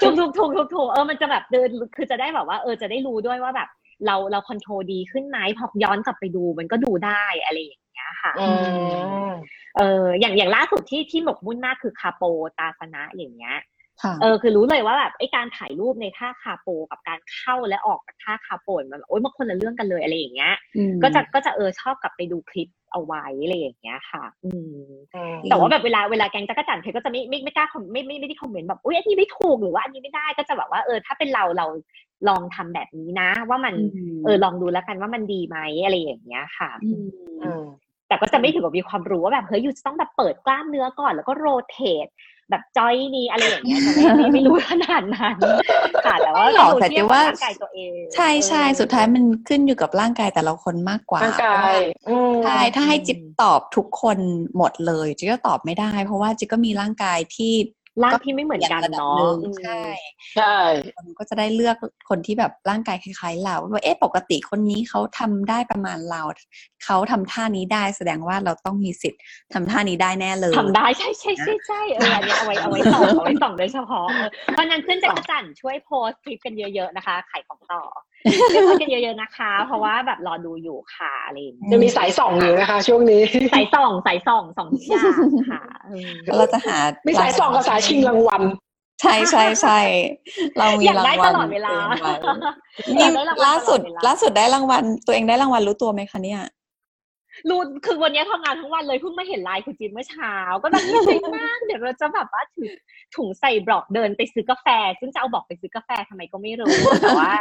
[0.00, 3.68] ถูกถูกถูกถูกถูกเออมันจะแบบเดินคือจะได้แบบว่า เออจะได้รู้ด้วยว่าแบบ
[4.06, 8.48] เราเรา control ดีขึ้นไหมพอย้อนกลับไปดูมันก็ดูได้อะไรอย่างเงี้ยค่ะอื
[9.24, 9.28] ม
[9.78, 12.22] เอออย่างอย่างล่าสุดที่ที่หมกมุ่นมากคือคาโป
[12.58, 13.56] ตาสนะอย่างเงี้ย
[14.02, 20.54] ค่ะเออคือรู้เลยว่าแบบไอ้การถ่ายรูปในท่าคาโปกับการเข้าและออกจากท่าคาโปมันโอ๊ยมันคนละเรื่องกันเลยอะไรอย่างเงี้ย
[21.02, 24.84] ก็จะก็จะเออชอบกลับไปดูคลิปเอาไว้อะไรอย่างเงี้ยค่ะ อืม
[25.50, 31.66] แต่ว่าแบบเวลาเวลาแกงจักรจันทร์เพก็จะไม่ไม่ไม่กล้าคอมไม่ไม่ไม่ได้คอมเมนต์แบบอุ้ยอันนี้ไม่ถูกหรือว่าอันนี้ไม่ได้ก็จะแบบว่าเออถ้าเป็นเราเรา
[32.28, 33.74] ลองทำแบบนี้นะ ว่ามัน
[34.24, 37.06] เออลองดูแล้วกันว่ามันดีไหมอะไรอย่างเงี้ยค่ะอืม
[37.42, 37.64] อืม
[38.10, 42.06] แต่ก็จะไม่ถึงกับมีความรู้ว่าแบบเฮ้ยอยู่จะต้องแบบเปิดกล้ามเนื้อก่อน แล้วก็โรเตท
[42.50, 45.36] แบบจอยนี้อะไรอย่างเงี้ยจะไม่ไม่ไม่รู้ขนาดนั้น
[46.06, 51.74] ค่ะแต่ว่าไม่หรอกแต่ดูที่จะว่าร่างกายตัวเองใช่ใช่เออสุดท้ายมันขึ้นอยู่กับร่างกายแต่ละคนมากกว่าร่างกาย
[52.08, 54.18] อืมใช่ถ้าให้อืมจิ๊บตอบทุกคน
[54.56, 57.52] หมดเลยจิ๊บก็ตอบไม่ได้ เพราะว่าจิ๊บก็มีร่างกายที่
[58.02, 59.80] ร่างที่ไม่เหมือนกันระดับเนาะหนึ่งอืมใช่
[60.36, 60.56] ใช่
[60.96, 61.76] คนก็จะได้เลือก
[62.08, 66.22] คนที่แบบร่างกายคล้ายๆเราว่าเอ๊ะปกติคนนี้เขาทำได้ประมาณเรา
[66.84, 69.20] เขาทำท่านี้ได้แสดงว่าเราต้องมีสิทธิ์
[69.52, 77.82] ทำท่านี้ได้แน่เลยทำได้ใช่ใช่ใช่ใช่เอออันนี้เอาไว้เอาไว้ส่องเอาไว้ส่องโดยเฉพาะเออเพราะฉะนั้นขึ้นจักรจันทร์ช่วยโพสต์คลิปกันเยอะๆนะคะขายของต่อ
[78.52, 83.22] ช่วยโพสต์กันเยอะๆนะคะ เพราะว่าแบบรอดูอยู่ค่ะอะไรอย่างเงี้ยจะมีสายส่องอยู่นะคะ ช่วงนี้
[83.54, 88.42] สายส่องสายส่องส่องทุกอย่างค่ะอืมเราจะหามีสายส่องกับสายชิงรางวัล
[89.00, 89.78] ใช่ใช่ใช่
[90.58, 91.74] เรามีอยากรางได้วัตลลอดเวลา
[92.96, 96.40] ตรียมไว้อนี่ยากได้รางวัลล่าสุดตลอดเวลาล่าสุดได้รางวัล ตัวเองได้รางวัลรู้ตัวไหมคะเนี่ย
[97.48, 102.70] รู้คือวันนี้ทำงานทั้งวันเลยเพิ่งมาเห็นไลน์คุณจินเมื่อเช้า ก็แบบดีใจมาก เดี๋ยวเราจะแบบว่าถือ
[103.16, 104.66] ถุงใส่บล็อกเดินไปซื้อกาแฟ
[105.00, 107.32] ซึ่งจะเอาบล็อกไปซื้อกาแฟทำไมก็ไม่รู้แต่ว่า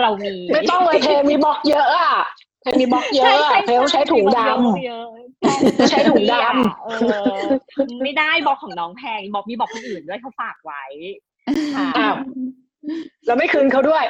[0.00, 2.14] เรามีไม่ต้องเลยเทมีบล็อกเยอะอะ
[2.62, 5.06] เทมีบล็อกเยอะอะเทต้องใช้ถุงดำเยอะ
[5.90, 6.88] ใช้ถุงดำเอ
[7.34, 7.38] อ
[8.02, 10.82] ไม่ได้บล็อกของน้องแพงบอกมีบล็อกคนอื่นด้วยเขาฝากไว้
[11.74, 12.16] ค่ะอ้าว
[13.26, 14.04] เราไม่คืนเขาด้วย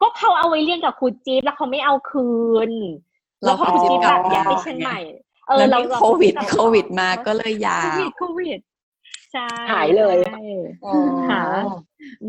[0.00, 2.30] ก็เขาเอาไว้เรียนกับครูจี๊บแล้วเขาไม่เอาคื
[2.70, 2.72] น
[3.44, 4.98] แล้วพอเราครูจี๊บกลัแบบบยาย้ายไปเชียงใหม่
[5.48, 8.58] เออแล้วเรามีเราโควิดเราโควิดมาก็เลยยาโควิวดโควิด
[9.32, 10.40] ใช่หายเลยใช่
[11.30, 11.42] ค่ะ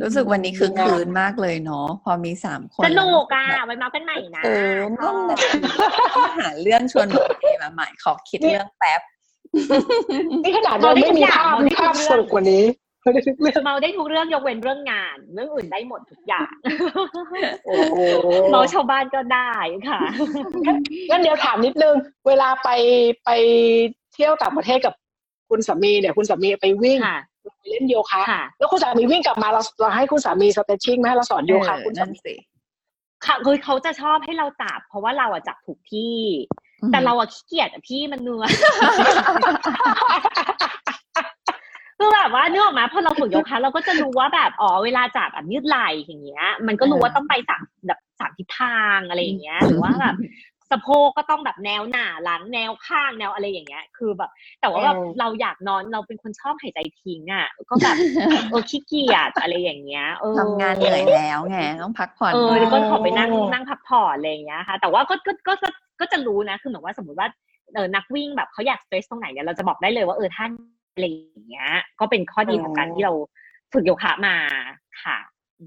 [0.02, 5.38] รู้สึกวันนี้คือคืนมากเลยเนาะพอมีสามคนสนุกอะแบบไว้เมากันใหม่นะเออนั่นแหละ
[6.16, 9.02] ต้องหาเรื่องชวนบอกเอมาใหม่ขอคิดเรื่องแป๊บ
[10.44, 12.64] นี่ขนาดยังไม่มีภาพภาพสนุกกว่านี้
[13.64, 16.50] เมาได้ทุกเรื่องยกเว้นเรื่องงาน เรื่องอื่นได้หมดทุกอย่าง
[17.66, 17.96] โอ้โห
[18.50, 19.52] เมาชาวบ้านก็ได้
[19.90, 20.00] ค่ะ
[21.10, 21.96] งั้นเดี๋ยวถามนิดนึง
[22.28, 22.70] เวลาไป
[23.26, 23.30] ไป
[24.14, 24.94] เที่ยวต่างประเทศกับ
[25.50, 27.20] คุณสามีเนี่ย คุณสามีไปวิ่งค่ะ
[27.60, 32.36] ไปเล่นโยคะค่ะแล้วคุณสามีวิ่งกลับมาเราเราให้คุณสามีสเตชชิ่งไหมให้เราสอนโยคะเออคุณสานั่นมีสิ
[33.26, 36.18] ค่ะคือเขาจะชอบให้เราจับ เพราะว่าเราอะจับถูกที่
[36.92, 38.52] แต่เราอะขี้เกียจอะพี่มันเหนื่อย
[42.02, 50.16] คือแบบว่าเนื้อออกมาพอเราฝึกโยคะเราก็จะรู้ว่าแบบอ๋อเวลาจับแบบยืดไหล่อย่างเงี้ย มันก็รู้ว่าต้องไปสามแบบสามทิศทางอะไรอย่างเงี้ยหรือว่าแบบ
[50.72, 54.32] สะโพกก็ต้องแบบแนวหน้าหลังแนวข้างแนวอะไรอย่างเงี้ย คือแบบ
[54.62, 57.96] แต่ว่าแบบเออเราอยากนอนเราเป็นคนชอบหายใจทิ้งอะ ก็แบบ
[58.50, 67.28] เออขี้เกียจอะไรอย่างเงี้ยเออทำงานเหนื่อยแล้วไงต้องพักผ่อนเออแล้วก็ขอไปนั่งอ๋อนั่งพักผ่อนอะไรอย่างเงี้ยค่ะ แต่ว่าก็ก็ก็ก็ก็จะรู้นะคือเหมือนว่าสมมติว่า
[67.74, 70.52] เออนักวิ่งแบบเขาอยากสเตรสตรงไหนเนี่ยเราจะบอกได้เลยว่าเออท่าน
[70.94, 71.70] อะไรอย่างเงี้ย
[72.00, 73.14] ก็เป็นข้อดีของการที่เรา
[73.74, 74.36] ฝึกโยคะมา
[75.04, 75.18] ค่ะ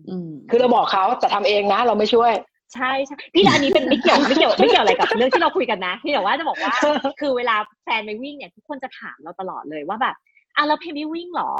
[0.08, 2.32] อืมคือเราบอกเขาแต่ทำเองนะ เราไม่ช่วย
[2.74, 6.72] ใช่ใช่พี่แล้วอันนี้เป็นไม่เกี่ยวไม่เกี่ยวไม่เกี่ยวอะไรกับเรื่องที่เราคุยกันนะที่แต่ว่าจะบอกว่า
[7.20, 10.14] คือเวลาแฟนไปวิ่งเนี่ยทุกคนจะถามเราตลอดเลยว่าแบบ
[10.56, 11.52] อะเราเพย์ไม่วิ่งเหรอ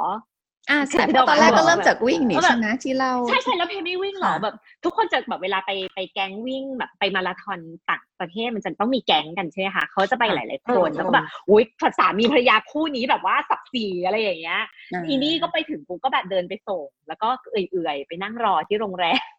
[0.69, 7.59] อ่าใช่คือเพราะตอนแรกก็เริ่มแบบจากวิ่งนี่แบบใช่ไหมที่เราใช่ใช่แล้วเพย์ไม่วิ่งเหรอค่ะแบบ ทุกคนจะแบบเวลาไปไปแก๊งวิ่งแบบไปมาราธอน
[7.89, 11.63] ต่างประเทศมันจะต้องมีแก๊งกันใช่ไหมคะเขาจะไปหลาย ๆ คนอืมแล้วก็แบบอุ้ย
[11.99, 19.34] สามีภรรยาคู่นี้แบบว่าสับสีอะไรอย่างเงี้ยาอีนี่ก็ไปถึงปุ๊บก็แบบเดินไปส่ง แล้วก็เอื่อยๆไปนั่งรอที่โรงแรม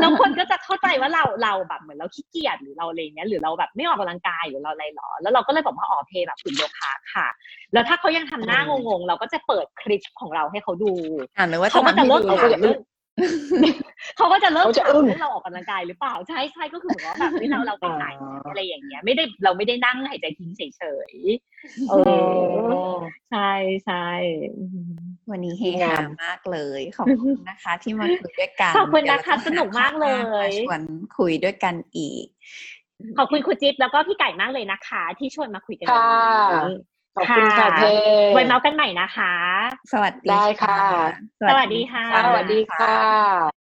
[0.00, 7.26] แล้วคนก็จะเข้าใจว่าเราเราแบบเหมือนเราขี้เกียจหรือเราอะไรเงี้ยหรือเราแบบไม่ออกกำลังกายหรือเราอะไรหรอ แล้วเราก็เลยบอกว่าอ๋อเพย์แบบฝึกโยคะค่ะ
[7.72, 10.92] แล้วถ้าเขายังทำหน้างงๆ เราก็จะเปิดคลิปของเราให้เขาดู
[11.36, 12.80] อ่านหรือว่าเขาก็ทำจะให้เลิกดูถามเรื่อง
[14.16, 18.06] เขาก็จะเลิกเขาจะถามอึ้งเรื่องเราออกกำลังกายหรือเปล่าใช่ใช่ก็คือเหมือนว่าแบบเฮ้ยเราเราไปไหน
[18.48, 20.82] อะไรอย่างเงี้ย ไม่ได้เราไม่ได้นั่งหายใจทิ้งเฉ
[21.12, 21.94] ยๆเอ
[22.92, 22.94] อ
[23.30, 23.50] ใช่
[23.86, 24.06] ใช่
[24.58, 30.80] อืม วันนี้เฮงาฮามมากเลย ขอบคุณนะคะที่มาคุยด้วยกัน ขอบคุณนะคะเดี๋ยวเรจสนุกมากเลยหาชวน
[31.18, 32.26] คุยด้วยกันอีก
[33.18, 36.06] ขอบคุณคุณจิ๊บแล้วก็พี่ไก่มากเลยนะคะ ที่ชวนมาคุยกันค่ะ
[36.52, 36.76] วันนี้
[37.16, 37.82] ขอบคุณค่ะค่ะเพ
[38.34, 39.34] ไว้เมาส์กันใหม่นะคะ
[39.92, 40.78] สวัสดีได้ค่ะ
[41.50, 43.59] สวัสดีค่ะ สวัสดีค่ะ